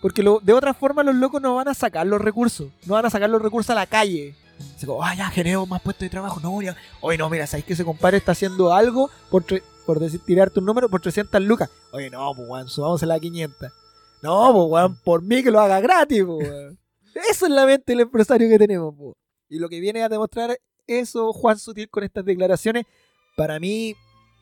[0.00, 3.10] Porque de otra forma los locos no van a sacar los recursos, no van a
[3.10, 4.34] sacar los recursos a la calle.
[4.76, 6.40] Así como, ah, ya, generemos más puestos de trabajo.
[6.40, 6.58] No.
[7.00, 9.44] Oye, no, mira, ¿sabes que ese compadre está haciendo algo por,
[9.86, 11.70] por decir, tirarte un número por 300 lucas?
[11.92, 13.70] Oye, no, pues, weón, subámosela a 500.
[14.22, 16.48] No, pues, weón, por mí que lo haga gratis, pues.
[17.30, 19.14] Eso es la mente del empresario que tenemos, pues.
[19.48, 22.84] Y lo que viene a demostrar eso Juan Sutil con estas declaraciones,
[23.36, 23.94] para mí,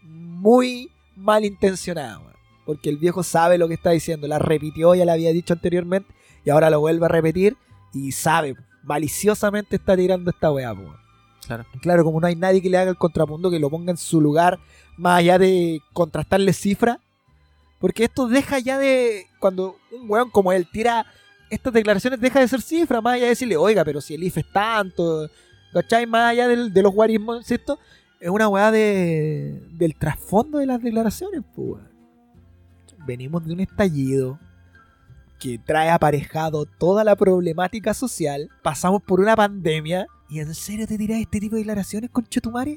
[0.02, 2.37] muy malintencionado, weón.
[2.68, 6.12] Porque el viejo sabe lo que está diciendo, la repitió, ya la había dicho anteriormente,
[6.44, 7.56] y ahora lo vuelve a repetir,
[7.94, 10.94] y sabe, maliciosamente está tirando esta weá, weón.
[11.46, 11.64] Claro.
[11.80, 14.20] Claro, como no hay nadie que le haga el contrapunto, que lo ponga en su
[14.20, 14.58] lugar,
[14.98, 16.98] más allá de contrastarle cifras.
[17.78, 19.24] Porque esto deja ya de.
[19.40, 21.06] Cuando un weón como él tira
[21.48, 24.40] estas declaraciones, deja de ser cifra, más allá de decirle, oiga, pero si el IFE
[24.40, 25.30] es tanto,
[25.72, 26.04] ¿cachai?
[26.04, 27.78] Más allá del- de los guarismos, ¿cierto?
[28.20, 31.80] Es una weá de, del trasfondo de las declaraciones, pues.
[33.08, 34.38] Venimos de un estallido
[35.40, 38.50] que trae aparejado toda la problemática social.
[38.62, 40.06] Pasamos por una pandemia.
[40.28, 42.76] ¿Y en serio te tiras este tipo de declaraciones, conchetumare?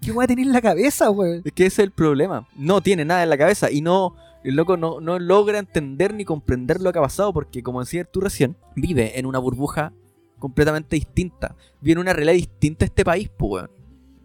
[0.00, 1.42] ¿Qué voy a tener en la cabeza, weón?
[1.44, 2.48] Es que ese es el problema.
[2.56, 4.16] No tiene nada en la cabeza y no.
[4.42, 8.08] El loco no, no logra entender ni comprender lo que ha pasado porque, como decías
[8.10, 9.92] tú recién, vive en una burbuja
[10.40, 11.54] completamente distinta.
[11.80, 13.70] Vive en una realidad distinta a este país, pues, weón.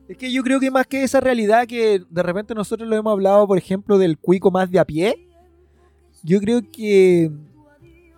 [0.07, 3.11] Es que yo creo que más que esa realidad que de repente nosotros lo hemos
[3.11, 5.25] hablado, por ejemplo, del cuico más de a pie,
[6.25, 7.29] yo creo que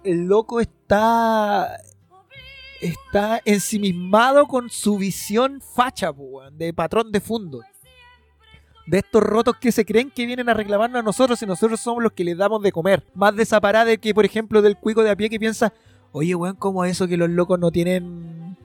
[0.06, 1.78] el loco está
[2.80, 6.14] está ensimismado con su visión facha,
[6.54, 7.62] de patrón de fondo.
[8.86, 12.02] De estos rotos que se creen que vienen a reclamarnos a nosotros y nosotros somos
[12.02, 13.04] los que les damos de comer.
[13.14, 15.74] Más de que, por ejemplo, del cuico de a pie que piensa,
[16.14, 18.56] oye, weón, ¿cómo eso que los locos no tienen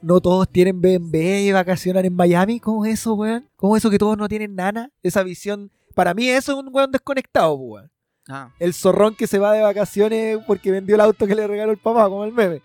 [0.00, 2.60] no todos tienen BMW y vacacionan en Miami.
[2.60, 3.46] ¿Cómo es eso, weón?
[3.56, 4.90] ¿Cómo es eso que todos no tienen nana?
[5.02, 5.70] Esa visión.
[5.94, 7.90] Para mí eso es un weón desconectado, weón.
[8.28, 8.50] Ah.
[8.58, 11.78] El zorrón que se va de vacaciones porque vendió el auto que le regaló el
[11.78, 12.60] papá, como el meme.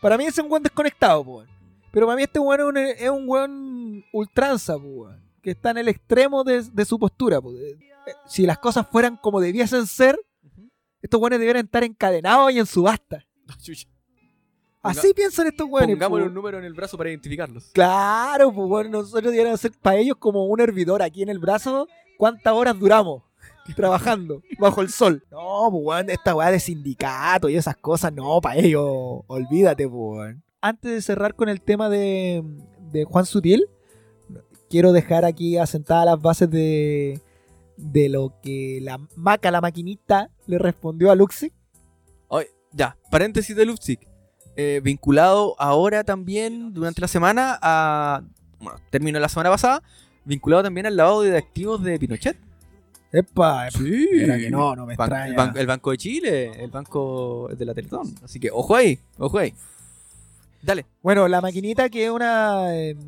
[0.00, 1.48] Para mí es un weón desconectado, pues.
[1.90, 5.16] Pero para mí este weón es un, weón ultranza, pues.
[5.42, 7.56] Que está en el extremo de, de su postura, pues.
[7.56, 10.18] De- eh, Si las cosas fueran como debiesen ser,
[11.02, 13.24] estos weones debieran estar encadenados y en subasta.
[14.82, 15.96] Así piensan estos weones.
[15.96, 17.70] Pongámosle un número en el brazo para identificarlos.
[17.72, 21.88] Claro, pues bueno, nosotros deberíamos ser para ellos como un hervidor aquí en el brazo.
[22.16, 23.24] ¿Cuántas horas duramos
[23.74, 25.24] trabajando bajo el sol?
[25.30, 28.84] No, pues bueno, esta weá de sindicato y esas cosas, no, para ellos,
[29.26, 30.42] olvídate, pues weón.
[30.60, 32.42] Antes de cerrar con el tema de,
[32.90, 33.66] de Juan Sutil,
[34.68, 37.20] quiero dejar aquí asentadas las bases de,
[37.76, 41.52] de lo que la maca, la maquinita, le respondió a Luxi.
[42.28, 44.08] Oye, ya, paréntesis de Lupsic.
[44.56, 48.22] Eh, vinculado ahora también durante la semana a.
[48.58, 49.82] Bueno, terminó la semana pasada.
[50.24, 52.38] Vinculado también al lavado de activos de Pinochet.
[53.12, 54.08] Epa, Sí.
[54.12, 55.26] Era que no, no me Ban- extraña.
[55.30, 58.14] el, ban- el Banco de Chile, el Banco de la Teletón.
[58.22, 59.54] Así que, ojo ahí, ojo ahí.
[60.62, 60.84] Dale.
[61.02, 62.98] Bueno, la maquinita que es una em,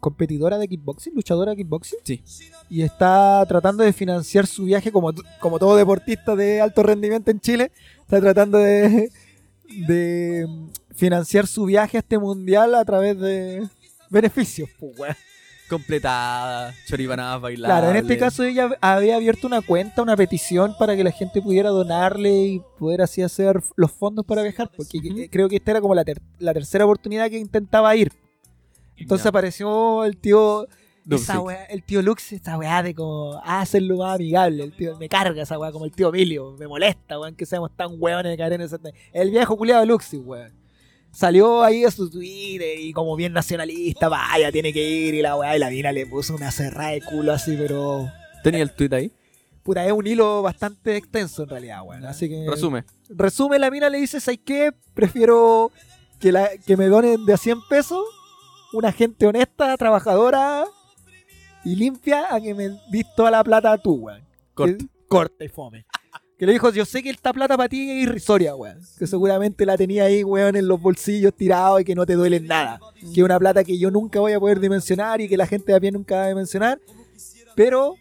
[0.00, 1.98] competidora de kickboxing, luchadora de kickboxing.
[2.02, 2.22] Sí.
[2.68, 7.40] Y está tratando de financiar su viaje como, como todo deportista de alto rendimiento en
[7.40, 7.70] Chile.
[8.00, 9.10] Está tratando de,
[9.86, 13.66] de em, financiar su viaje a este mundial a través de
[14.10, 14.68] beneficios.
[14.78, 15.16] pues,
[15.68, 17.78] Completada, choripanadas bailables.
[17.78, 21.42] Claro, en este caso ella había abierto una cuenta, una petición para que la gente
[21.42, 25.72] pudiera donarle y poder así hacer los fondos para viajar, porque eh, creo que esta
[25.72, 28.12] era como la, ter- la tercera oportunidad que intentaba ir.
[28.96, 30.66] Entonces apareció el tío,
[31.10, 34.96] esa weá- el tío Lux, esa weá de como ah, hacerlo más amigable, el tío,
[34.98, 38.30] me carga esa weá, como el tío Emilio, me molesta, weón, que seamos tan weones
[38.30, 38.76] de caer en ese...
[39.12, 40.52] El viejo culiado Luxi, weón.
[41.16, 45.34] Salió ahí a su Twitter y como bien nacionalista, vaya, tiene que ir y la
[45.34, 48.12] weá, y la mina le puso una cerrada de culo así, pero...
[48.42, 49.12] Tenía el tweet ahí.
[49.62, 52.04] Puta, es un hilo bastante extenso en realidad, weón.
[52.04, 52.44] Así que.
[52.46, 52.84] Resume.
[53.08, 54.72] Resume, la mina le dice: ¿Sabes qué?
[54.92, 55.72] Prefiero
[56.20, 58.04] que, la, que me donen de a 100 pesos
[58.74, 60.66] una gente honesta, trabajadora
[61.64, 64.22] y limpia a que me dis toda la plata tú, weón.
[64.52, 64.84] Corta.
[65.08, 65.86] Corta y fome.
[66.38, 68.78] Que le dijo: Yo sé que esta plata para ti es irrisoria, weón.
[68.98, 72.40] Que seguramente la tenía ahí, weón, en los bolsillos tirados y que no te duele
[72.40, 72.80] nada.
[73.00, 75.72] Que es una plata que yo nunca voy a poder dimensionar y que la gente
[75.72, 76.80] de a pie nunca va a dimensionar.
[77.54, 77.94] Pero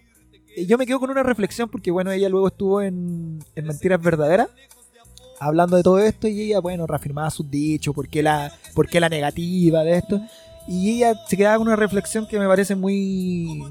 [0.55, 4.01] eh, yo me quedo con una reflexión porque, bueno, ella luego estuvo en, en Mentiras
[4.01, 4.49] Verdaderas
[5.39, 8.99] hablando de todo esto y ella, bueno, reafirmaba sus dichos, por qué la, por qué
[8.99, 10.21] la negativa de esto.
[10.67, 13.63] Y ella se quedaba con una reflexión que me parece muy,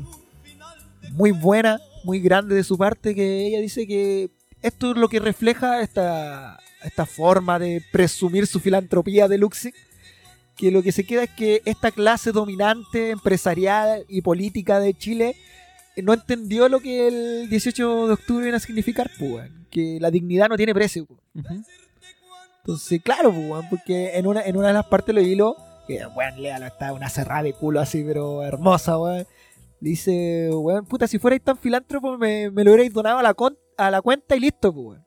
[1.12, 4.30] muy buena, muy grande de su parte, que ella dice que
[4.66, 9.74] esto es lo que refleja esta, esta forma de presumir su filantropía de Luxic,
[10.56, 15.36] que lo que se queda es que esta clase dominante, empresarial y política de Chile
[15.96, 20.10] eh, no entendió lo que el 18 de octubre viene a significar, pues, que la
[20.10, 21.06] dignidad no tiene precio.
[21.06, 21.20] pues.
[22.60, 25.56] Entonces, claro, pues, porque en una, en una de las partes lo hilo,
[25.86, 29.26] Que, weón, léalo, está una cerrada de culo así, pero hermosa, weón.
[29.80, 33.58] Dice, weón, puta, si fuerais tan filántropo, me, me lo hubierais donado a la, con-
[33.76, 35.00] a la cuenta y listo, pues.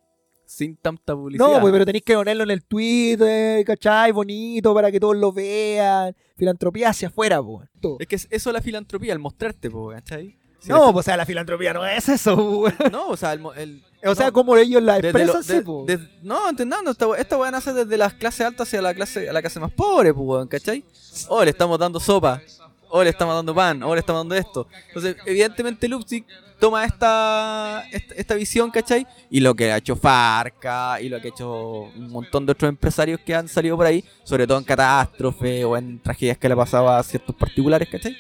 [0.46, 1.46] Sin tanta publicidad.
[1.46, 4.14] No, pues, pero tenéis que ponerlo en el Twitter, ¿cachai?
[4.14, 6.16] Bonito para que todos lo vean.
[6.38, 7.68] Filantropía hacia afuera, pues.
[8.00, 10.38] Es que es- eso es la filantropía, el mostrarte, po, ¿cachai?
[10.60, 13.42] Si No, pues, o sea, la filantropía no es eso, pues, no, o sea, el,
[13.58, 15.86] el- O sea, no, como ellos la expresan, sí, de- pues.
[15.88, 19.34] de- no, entendiendo, esta, esta weá nace desde las clases altas hacia la clase, a
[19.34, 20.84] la clase más pobre, pues, ¿cachai?
[21.28, 22.42] Oh, le estamos dando sopa,
[22.90, 24.68] oh, le estamos dando pan, oh, le estamos dando esto.
[24.88, 26.26] Entonces, evidentemente, Lupsic
[26.60, 29.06] toma esta, esta, esta visión, ¿cachai?
[29.30, 32.70] Y lo que ha hecho Farca, y lo que ha hecho un montón de otros
[32.70, 36.56] empresarios que han salido por ahí, sobre todo en catástrofe o en tragedias que le
[36.56, 38.16] pasaba a ciertos particulares, ¿cachai?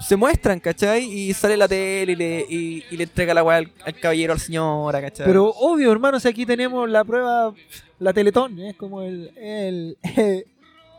[0.00, 1.04] Se muestran, ¿cachai?
[1.04, 4.32] Y sale la tele y le, y, y le entrega la weá al, al caballero,
[4.32, 5.24] al señora, ¿cachai?
[5.26, 7.54] Pero obvio, hermano, si aquí tenemos la prueba,
[8.00, 9.96] la Teletón, es como el, el-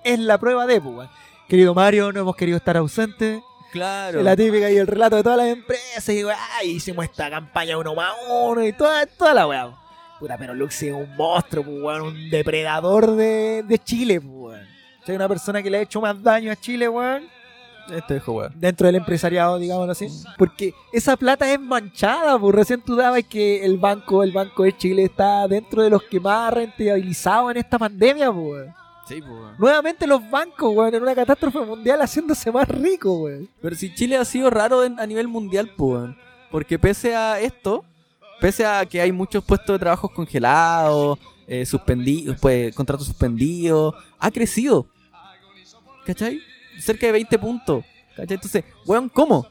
[0.03, 1.09] es la prueba de, pues.
[1.49, 3.41] Querido Mario, no hemos querido estar ausentes.
[3.75, 4.23] Claro.
[4.23, 7.93] La típica y el relato de todas las empresas, y weá, hicimos esta campaña uno
[7.93, 9.69] más uno, y toda, toda la weá.
[10.19, 14.67] Puta, pero Luxi es un monstruo, pues, weón, un depredador de, de Chile, pues, weón.
[15.05, 17.23] Sea, una persona que le ha hecho más daño a Chile, weón,
[17.93, 18.53] Este viejo weón.
[18.55, 20.07] dentro del empresariado, digámoslo así.
[20.37, 24.75] Porque esa plata es manchada, pues recién tú dabas que el banco, el Banco de
[24.77, 28.45] Chile está dentro de los que más rentabilizados en esta pandemia, pues.
[28.45, 28.84] weón.
[29.07, 29.55] Sí, pues, weón.
[29.59, 33.49] Nuevamente los bancos, weón, en una catástrofe mundial haciéndose más ricos, weón.
[33.61, 36.17] Pero si Chile ha sido raro en- a nivel mundial, pues, weón.
[36.51, 37.83] Porque pese a esto,
[38.41, 44.31] pese a que hay muchos puestos de trabajo congelados, eh, suspendidos, pues, contratos suspendidos, ha
[44.31, 44.87] crecido.
[46.05, 46.39] ¿Cachai?
[46.79, 47.83] Cerca de 20 puntos.
[48.15, 48.35] ¿Cachai?
[48.35, 49.47] Entonces, weón, ¿cómo?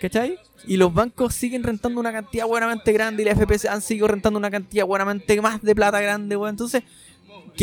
[0.00, 0.38] ¿Cachai?
[0.66, 4.38] Y los bancos siguen rentando una cantidad buenamente grande y la FP han seguido rentando
[4.38, 6.50] una cantidad buenamente más de plata grande, weón.
[6.50, 6.82] Entonces,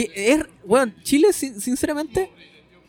[0.05, 2.31] que es, weón, Chile, sin- sinceramente,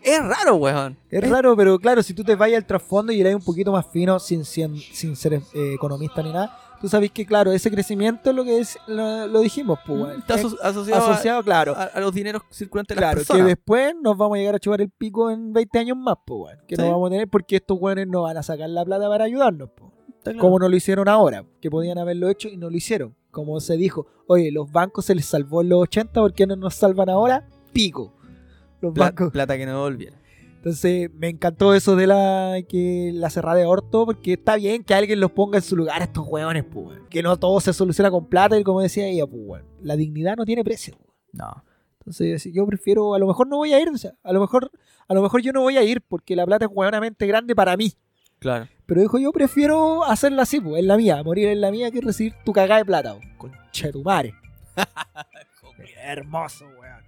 [0.02, 0.96] es raro, weón.
[1.10, 3.86] Es raro, pero claro, si tú te vayas al trasfondo y eres un poquito más
[3.90, 5.40] fino sin, sin, sin ser eh,
[5.74, 9.40] economista ni nada, tú sabes que, claro, ese crecimiento es lo que es, lo, lo
[9.40, 10.18] dijimos, pues, weón.
[10.20, 11.74] Está Es aso- asociado, a- asociado, claro.
[11.76, 14.58] a, a los dineros circulantes de las Claro, que después nos vamos a llegar a
[14.60, 16.58] chupar el pico en 20 años más, pues, weón.
[16.68, 16.82] Que Sí.
[16.82, 19.70] no vamos a tener porque estos weones no van a sacar la plata para ayudarnos,
[19.76, 19.92] pues.
[20.22, 20.38] Claro.
[20.40, 23.14] Como no lo hicieron ahora, que podían haberlo hecho y no lo hicieron.
[23.44, 26.56] Como se dijo, oye, los bancos se les salvó en los 80, ¿por qué no
[26.56, 27.46] nos salvan ahora?
[27.72, 28.12] Pico.
[28.80, 29.30] Los Pla- bancos.
[29.30, 30.16] plata que no volviera.
[30.56, 34.92] Entonces, me encantó eso de la que la cerrada de orto, porque está bien que
[34.92, 36.98] alguien los ponga en su lugar a estos hueones, pues.
[37.10, 39.62] Que no todo se soluciona con plata y como decía ella, pues.
[39.82, 40.96] La dignidad no tiene precio.
[41.32, 41.62] No.
[42.00, 44.70] Entonces, yo prefiero, a lo mejor no voy a ir, o sea, a lo mejor,
[45.06, 47.76] a lo mejor yo no voy a ir porque la plata es hueonamente grande para
[47.76, 47.92] mí.
[48.40, 48.66] Claro.
[48.88, 52.00] Pero dijo, yo prefiero hacerla así, pues, en la mía, morir en la mía que
[52.00, 53.28] recibir tu cagada de plata, pues.
[53.36, 54.34] Concha de tu madre.
[56.02, 57.04] Hermoso, weón.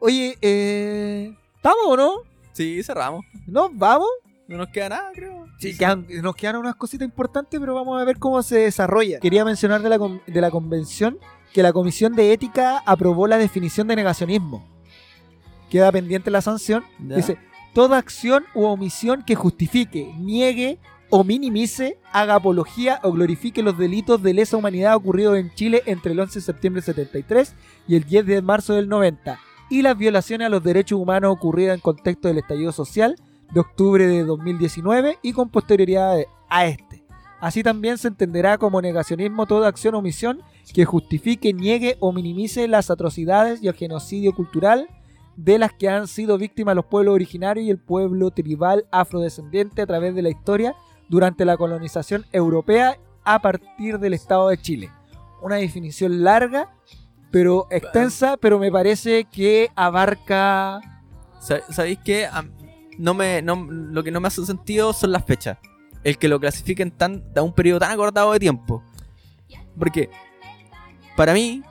[0.00, 1.32] Oye, eh.
[1.56, 2.12] ¿Estamos o no?
[2.52, 3.24] Sí, cerramos.
[3.46, 4.08] ¿Nos vamos?
[4.48, 5.46] No nos queda nada, creo.
[5.58, 9.20] Sí, quedan- nos quedan unas cositas importantes, pero vamos a ver cómo se desarrolla.
[9.20, 11.18] Quería mencionar de la, con- de la convención
[11.52, 14.66] que la Comisión de Ética aprobó la definición de negacionismo.
[15.70, 16.84] Queda pendiente la sanción.
[17.06, 17.16] Ya.
[17.16, 17.38] Dice,
[17.78, 24.20] toda acción u omisión que justifique, niegue o minimice, haga apología o glorifique los delitos
[24.20, 27.54] de lesa humanidad ocurridos en Chile entre el 11 de septiembre del 73
[27.86, 29.38] y el 10 de marzo del 90
[29.70, 33.14] y las violaciones a los derechos humanos ocurridas en contexto del estallido social
[33.52, 36.18] de octubre de 2019 y con posterioridad
[36.48, 37.04] a este.
[37.38, 40.42] Así también se entenderá como negacionismo toda acción o omisión
[40.74, 44.88] que justifique, niegue o minimice las atrocidades y el genocidio cultural
[45.38, 49.86] de las que han sido víctimas los pueblos originarios y el pueblo tribal afrodescendiente a
[49.86, 50.74] través de la historia
[51.08, 54.90] durante la colonización europea a partir del Estado de Chile.
[55.40, 56.74] Una definición larga,
[57.30, 60.80] pero extensa, pero me parece que abarca...
[61.38, 62.26] Sa- ¿Sabéis qué?
[62.98, 65.58] No me, no, lo que no me hace sentido son las fechas.
[66.02, 68.82] El que lo clasifiquen tan, a un periodo tan acortado de tiempo.
[69.78, 70.10] Porque,
[71.16, 71.62] para mí,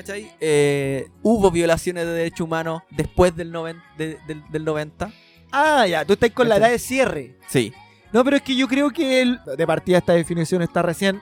[0.00, 0.30] ¿cachai?
[0.40, 5.10] Eh, hubo violaciones de derechos humanos después del, noven- de- del, del 90.
[5.52, 7.36] Ah, ya, tú estás con la edad de cierre.
[7.48, 7.72] Sí.
[8.12, 11.20] No, pero es que yo creo que el- de partida esta definición está recién.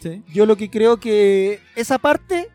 [0.00, 0.22] Sí.
[0.32, 2.48] Yo lo que creo que esa parte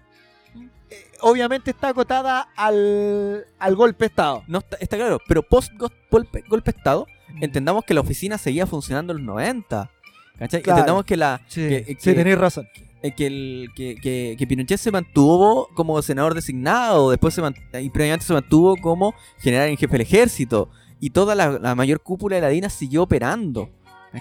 [0.89, 4.43] eh, obviamente está acotada al, al golpe de Estado.
[4.47, 7.07] No está, está claro, pero post go- golpe, golpe de Estado,
[7.41, 9.89] entendamos que la oficina seguía funcionando en los 90.
[10.37, 10.61] ¿Cachai?
[10.61, 10.79] Claro.
[10.79, 12.67] Entendamos que la, Sí, que- sí, que- tenéis razón.
[13.01, 17.41] Que, el, que, que, que Pinochet se mantuvo como senador designado, después se
[17.81, 20.69] y previamente se mantuvo como general en jefe del ejército,
[20.99, 23.69] y toda la, la mayor cúpula de la DINA siguió operando.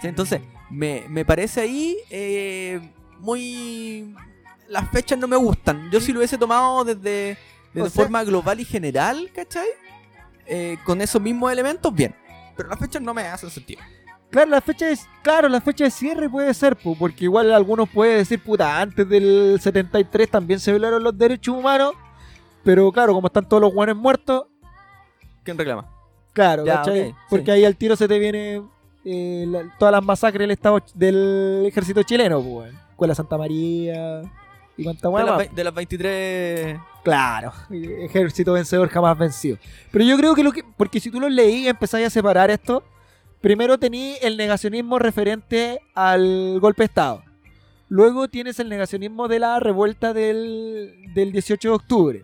[0.03, 2.81] Entonces, me, me parece ahí eh,
[3.21, 4.15] muy...
[4.69, 5.91] Las fechas no me gustan.
[5.91, 7.39] Yo si lo hubiese tomado desde,
[7.73, 9.67] de O sea- forma global y general, ¿cachai?
[10.47, 12.15] eh, con esos mismos elementos, bien.
[12.57, 13.81] Pero las fechas no me hacen sentido.
[14.31, 17.89] Claro, la fecha es, claro, la fecha de cierre puede ser, po, porque igual algunos
[17.89, 21.95] pueden decir, puta, antes del 73 también se violaron los derechos humanos,
[22.63, 24.45] pero claro, como están todos los guanes muertos,
[25.45, 25.89] ¿Quién reclama?
[26.35, 26.83] claro, Ya,
[27.31, 27.51] Porque sí.
[27.53, 28.63] ahí al tiro se te viene
[29.05, 32.75] eh, la- todas las masacres del estado del ejército chileno, pues.
[32.91, 34.21] Escuela Santa María
[34.77, 36.79] y cuánta De weá las, de las 23.
[37.03, 39.57] Claro, ejército vencedor jamás vencido.
[39.91, 40.63] Pero yo creo que lo que.
[40.77, 42.83] Porque si tú lo leí y empezáis a separar esto,
[43.41, 47.23] primero tení el negacionismo referente al golpe de Estado.
[47.89, 52.23] Luego tienes el negacionismo de la revuelta del, del 18 de octubre.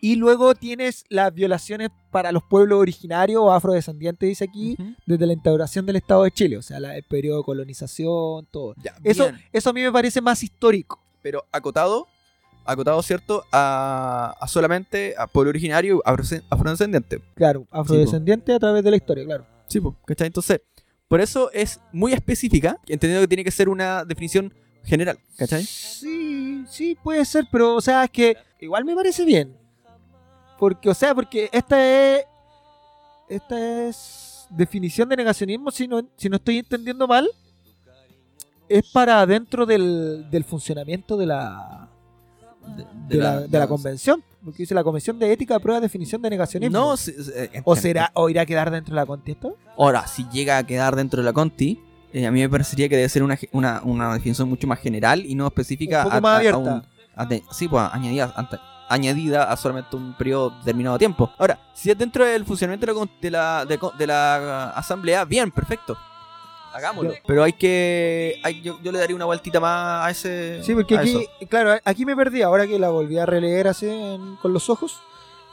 [0.00, 5.32] Y luego tienes las violaciones para los pueblos originarios o afrodescendientes, dice aquí, desde la
[5.32, 6.56] instauración del Estado de Chile.
[6.56, 8.74] O sea, la- el periodo de colonización, todo.
[8.82, 9.40] Ya, Eso, bien.
[9.52, 11.02] eso a mí me parece más histórico.
[11.20, 12.06] Pero acotado,
[12.64, 13.44] acotado, ¿cierto?
[13.50, 17.20] A, a solamente a pueblo originario afro- afrodescendiente.
[17.34, 19.46] Claro, afrodescendiente a través de la historia, claro.
[19.68, 20.26] Sí, po, ¿cachai?
[20.26, 20.60] Entonces,
[21.06, 24.52] por eso es muy específica, entendiendo que tiene que ser una definición
[24.84, 25.64] general, ¿cachai?
[25.64, 29.56] Sí, sí, puede ser, pero, o sea, es que igual me parece bien.
[30.58, 32.24] Porque, o sea, porque esta es.
[33.28, 37.28] Esta es definición de negacionismo, si no, si no estoy entendiendo mal,
[38.68, 41.87] es para dentro del, del funcionamiento de la,
[42.76, 44.22] de, la, de la convención.
[44.44, 46.78] Porque dice la Convención de Ética aprueba definición de negacionismo.
[46.78, 49.50] No, eh, ¿O será, o irá a quedar dentro de la contienda?
[49.76, 51.80] Ahora, si llega a quedar dentro de la Conti,
[52.12, 55.26] eh, a mí me parecería que debe ser una, una, una definición mucho más general
[55.26, 55.98] y no específica.
[55.98, 56.58] Un poco a- más a abierta.
[56.58, 56.82] un-
[57.16, 58.32] a de- sí, pues añadida,
[58.88, 61.30] añadida a solamente un periodo determinado de tiempo.
[61.36, 62.86] Ahora, si es dentro del funcionamiento
[63.20, 65.98] de la, de la, de la asamblea, bien, perfecto.
[66.72, 67.12] Hagámoslo.
[67.12, 68.40] Yo- Pero hay que.
[68.44, 70.62] hay- yo, yo le daría una vueltita más a ese.
[70.62, 71.46] Sí, porque aquí, eso.
[71.48, 75.00] claro, aquí me perdí, ahora que la volví a releer así en- con los ojos,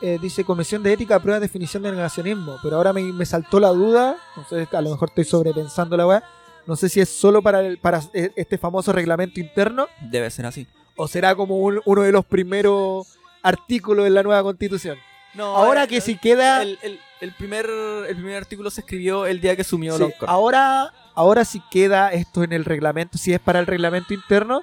[0.01, 3.69] eh, dice Convención de Ética aprueba definición de negacionismo, pero ahora me, me saltó la
[3.69, 6.23] duda, no sé, a lo mejor estoy sobrepensando la weá,
[6.67, 10.45] no sé si es solo para, el- para e- este famoso reglamento interno Debe ser
[10.47, 10.67] así.
[10.97, 14.97] o será como un- uno de los primeros artículos de la nueva constitución.
[15.33, 16.61] No, Ahora que si queda...
[16.61, 20.93] El, el- el primer, el primer artículo se escribió el día que asumió sí, ahora,
[21.15, 24.61] ahora si queda esto en el reglamento, si es para el reglamento interno,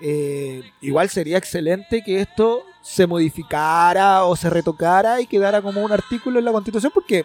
[0.00, 5.92] eh, igual sería excelente que esto se modificara o se retocara y quedara como un
[5.92, 7.24] artículo en la constitución porque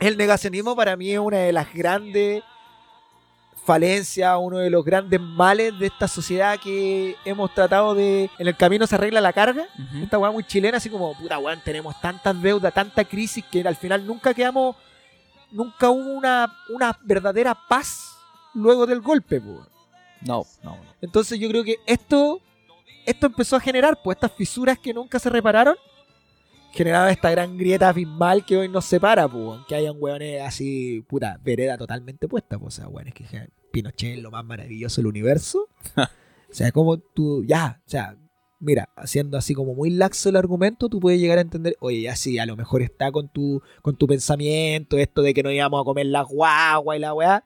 [0.00, 2.42] el negacionismo para mí es una de las grandes
[3.68, 8.30] falencias, uno de los grandes males de esta sociedad que hemos tratado de...
[8.38, 9.66] En el camino se arregla la carga.
[10.02, 13.76] Esta weá muy chilena, así como, puta weón, tenemos tantas deudas, tanta crisis que al
[13.76, 14.74] final nunca quedamos...
[15.50, 18.16] Nunca hubo una, una verdadera paz
[18.54, 19.40] luego del golpe.
[19.40, 19.66] No,
[20.22, 20.76] no, no.
[21.00, 22.40] Entonces yo creo que esto,
[23.06, 25.76] esto empezó a generar, pues estas fisuras que nunca se repararon,
[26.72, 31.38] generaron esta gran grieta abismal que hoy nos separa, pues, que hayan hueones así, puta,
[31.42, 33.24] vereda totalmente puesta, pues, o sea, weones que
[33.70, 35.68] Pinochet es lo más maravilloso del universo.
[35.96, 38.16] o sea, como tú, ya, o sea,
[38.60, 42.16] mira, haciendo así como muy laxo el argumento, tú puedes llegar a entender, oye, ya
[42.16, 45.80] sí, a lo mejor está con tu, con tu pensamiento, esto de que no íbamos
[45.80, 47.44] a comer la guagua y la weá.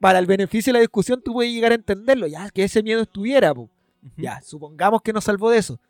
[0.00, 3.02] Para el beneficio de la discusión, tú puedes llegar a entenderlo, ya, que ese miedo
[3.02, 3.70] estuviera, po.
[4.16, 5.80] Ya, supongamos que nos salvó de eso.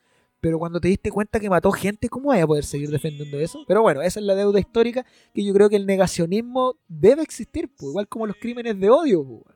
[0.41, 3.64] Pero cuando te diste cuenta que mató gente, ¿cómo vas a poder seguir defendiendo eso?
[3.66, 7.68] Pero bueno, esa es la deuda histórica que yo creo que el negacionismo debe existir,
[7.68, 9.24] pues, igual como los crímenes de odio.
[9.24, 9.56] pues.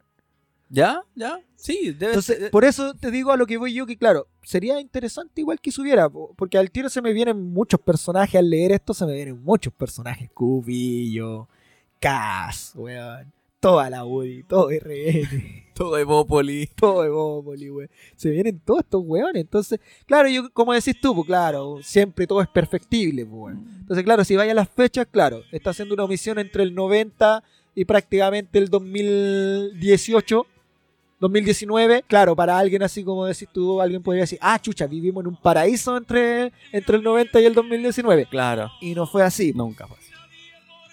[0.72, 1.02] ¿Ya?
[1.16, 1.40] ¿Ya?
[1.56, 2.50] Sí, debe Entonces, ser.
[2.52, 5.72] por eso te digo a lo que voy yo que, claro, sería interesante igual que
[5.72, 9.12] subiera, po, porque al tiro se me vienen muchos personajes, al leer esto se me
[9.12, 11.48] vienen muchos personajes, Cubillo,
[11.98, 15.66] Cass, weón, toda la Woody, todo RN.
[15.80, 16.66] Todo Evópoli.
[16.76, 17.90] todo Evópoli, weón.
[18.14, 19.40] Se vienen todos estos weones.
[19.40, 23.66] Entonces, claro, yo, como decís tú, pues claro, siempre todo es perfectible, weón.
[23.80, 27.42] Entonces, claro, si vaya a las fechas, claro, está haciendo una omisión entre el 90
[27.74, 30.46] y prácticamente el 2018.
[31.20, 35.28] 2019, claro, para alguien así como decís tú, alguien podría decir, ah, chucha, vivimos en
[35.28, 38.26] un paraíso entre, entre el 90 y el 2019.
[38.26, 38.70] Claro.
[38.80, 39.52] Y no fue así.
[39.54, 40.08] Nunca fue así.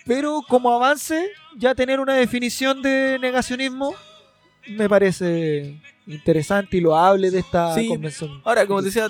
[0.06, 3.94] Pero como avance, ya tener una definición de negacionismo
[4.70, 7.88] me parece interesante y loable de esta Sí.
[7.88, 8.42] convención.
[8.44, 9.10] Ahora, como te decía,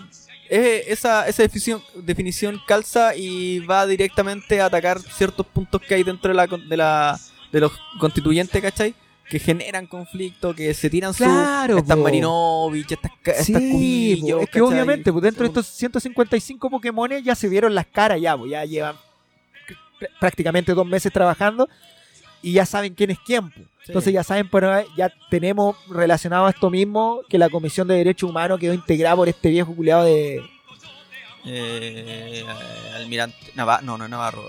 [0.50, 6.30] esa, esa definición, definición calza y va directamente a atacar ciertos puntos que hay dentro
[6.30, 7.20] de la, de la
[7.52, 8.94] de los constituyentes, ¿cachai?
[9.30, 11.80] Que generan conflicto, que se tiran Claro, su...
[11.80, 11.98] Estas.
[11.98, 14.62] Marinovich, estas, ca- estas Sí, cubillos, es que ¿cachai?
[14.74, 18.64] obviamente, pues dentro de estos 155 Pokémones ya se vieron las caras, ya, pues, ya
[18.64, 18.96] llevan
[20.00, 21.68] pr- prácticamente dos meses trabajando
[22.42, 23.50] y ya saben quién es quién.
[23.52, 23.66] pues.
[23.80, 23.92] Sí.
[23.92, 28.30] Entonces ya saben, pero ya tenemos relacionado a esto mismo que la Comisión de Derechos
[28.30, 30.42] Humanos quedó integrada por este viejo culiado de,
[31.46, 32.46] Eh,
[32.96, 33.38] almirante.
[33.56, 33.86] Navarro.
[33.86, 34.44] No, no, Navarro.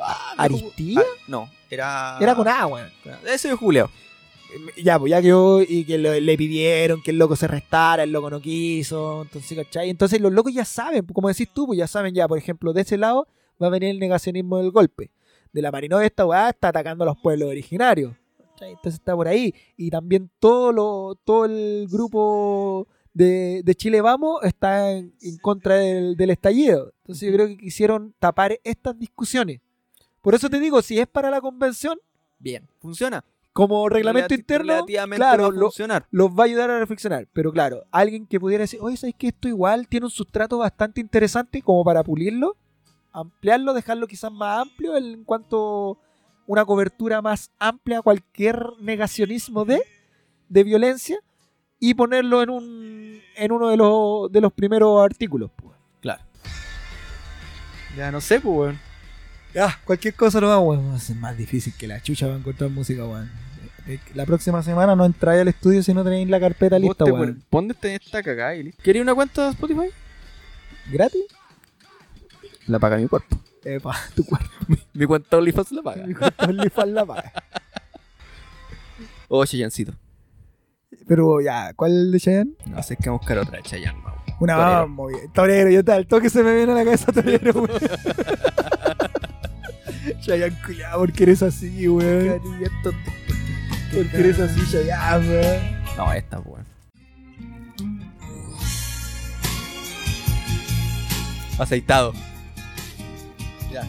[0.00, 1.00] Ah, ¿Aristía?
[1.00, 2.18] ah, no, era.
[2.20, 2.88] Era con agua.
[3.26, 3.90] Ese es Julio.
[4.82, 8.12] Ya, pues ya quedó y que lo- le pidieron que el loco se restara, el
[8.12, 9.90] loco no quiso, entonces, ¿cachai?
[9.90, 12.72] Entonces los locos ya saben, pues, como decís tú, pues ya saben ya, por ejemplo,
[12.72, 13.26] de ese lado
[13.62, 15.10] va a venir el negacionismo del golpe.
[15.52, 18.12] De la Marinoa esta weá está atacando a los pueblos originarios.
[18.52, 18.70] ¿cachai?
[18.72, 19.54] Entonces está por ahí.
[19.76, 25.76] Y también todo lo, todo el grupo de, de Chile Vamos está en, en contra
[25.76, 26.92] del, del estallido.
[27.02, 29.60] Entonces yo creo que quisieron tapar estas discusiones.
[30.20, 31.98] Por eso te digo, si es para la convención,
[32.38, 33.24] Bien, funciona.
[33.56, 34.84] Como reglamento Relati- interno,
[35.16, 36.06] claro, va a lo- funcionar.
[36.10, 37.26] los va a ayudar a reflexionar.
[37.32, 41.00] Pero claro, alguien que pudiera decir, oye, ¿sabes que esto igual tiene un sustrato bastante
[41.00, 42.56] interesante como para pulirlo,
[43.12, 45.98] ampliarlo, dejarlo quizás más amplio en cuanto
[46.46, 49.80] una cobertura más amplia a cualquier negacionismo de,
[50.50, 51.18] de violencia
[51.80, 55.50] y ponerlo en un en uno de los, de los primeros artículos.
[55.56, 55.74] pues.
[56.00, 56.22] Claro.
[57.96, 58.78] Ya no sé, pues, weón.
[59.54, 60.94] Ya, cualquier cosa lo vamos, weón.
[60.96, 63.30] Es más difícil que la chucha va a encontrar música, weón.
[63.88, 67.12] Eh, La próxima semana no entráis al estudio si no tenéis la carpeta lista, te
[67.12, 67.34] weón.
[67.50, 68.82] pon- Ponte esta cagada y listo.
[68.82, 69.88] ¿Quería una cuenta de Spotify?
[70.90, 71.22] ¿Gratis?
[72.66, 73.38] La paga mi cuerpo.
[73.64, 74.48] Epa, tu cuerpo.
[74.92, 76.06] Mi cuenta OnlyFans la paga.
[76.06, 77.32] Mi cuerpo OnlyFans la paga.
[79.28, 79.92] Oh, Cheyancito.
[81.08, 82.52] Pero ya, ¿cuál de Chayanne?
[82.66, 84.16] No sé, que vamos a buscar otra de Chayanne, weón.
[84.40, 85.06] Una Torero.
[85.06, 85.32] bien.
[85.32, 87.70] Torero, yo tal, toque se me viene a la cabeza Torero, weón.
[90.20, 92.40] Chayanne, cuidado, porque eres así, weón.
[93.92, 95.76] Porque eres así, Chayanne, weón.
[95.96, 96.64] No, esta, weón.
[101.58, 102.12] Aceitado.
[103.72, 103.84] Ya.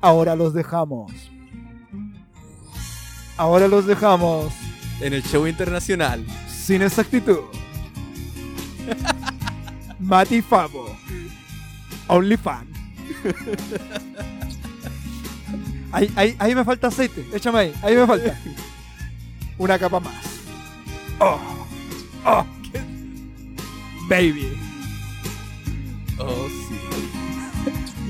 [0.00, 1.12] Ahora los dejamos.
[3.36, 4.52] Ahora los dejamos.
[5.00, 6.24] En el show internacional.
[6.48, 7.40] Sin exactitud.
[9.98, 10.96] Mati Fabo.
[12.06, 12.68] OnlyFan.
[15.92, 17.26] Ahí, ahí, ahí me falta aceite.
[17.34, 17.74] Échame ahí.
[17.82, 18.38] Ahí me falta.
[19.58, 20.14] Una capa más.
[21.18, 21.38] Oh.
[22.24, 22.46] Oh.
[24.08, 24.56] Baby.
[26.18, 26.76] Oh, sí.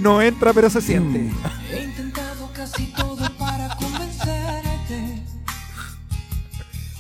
[0.00, 1.30] No entra, pero se siente.
[1.70, 5.22] He intentado casi todo para convencerte.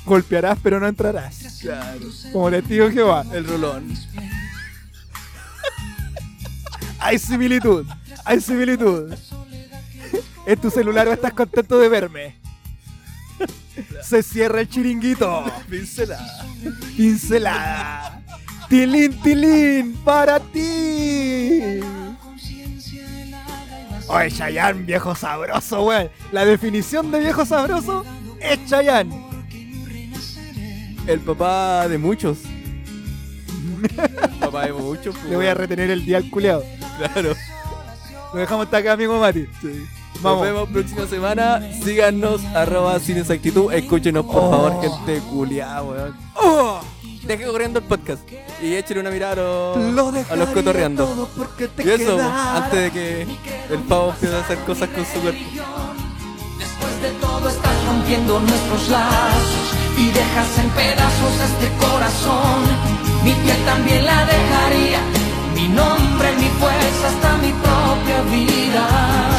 [0.04, 1.58] Golpearás, pero no entrarás.
[1.60, 2.06] Claro.
[2.32, 3.24] Como testigo de Jehová.
[3.32, 3.88] El rolón.
[6.98, 7.86] Hay similitud.
[8.24, 9.14] Hay similitud.
[10.46, 12.36] ¿Es tu celular o estás contento de verme?
[14.02, 15.44] Se cierra el chiringuito.
[15.68, 16.46] Pincelada.
[16.96, 18.22] Pincelada.
[18.68, 21.80] Tilín, tilín, para ti.
[24.06, 26.10] Oye, Chayanne, viejo sabroso, weón.
[26.32, 28.04] La definición de viejo sabroso
[28.40, 29.30] es Chayanne.
[31.06, 32.38] El papá de muchos.
[34.40, 36.64] papá de muchos, pues, Le voy a retener el día al culeado.
[36.98, 37.34] Claro.
[38.32, 39.48] Lo dejamos hasta acá, amigo Mati.
[40.22, 40.40] Vamos.
[40.40, 41.60] Nos vemos próxima semana.
[41.82, 43.72] Síganos, arroba sin exactitud.
[43.72, 44.50] Escúchenos, por oh.
[44.50, 46.16] favor, gente culiada, weón.
[46.36, 46.80] Oh.
[47.22, 48.22] Deje corriendo el podcast
[48.62, 49.36] y échale una mirada a
[49.76, 51.28] los, a los cotorreando.
[51.78, 53.22] y eso, antes de que
[53.70, 55.38] el pavo empiece a hacer cosas con su cuerpo.
[56.58, 62.62] Después de todo, estás rompiendo nuestros lazos y dejas en pedazos este corazón.
[63.22, 65.00] Mi piel también la dejaría,
[65.54, 69.29] mi nombre, mi fuerza, hasta mi propia vida.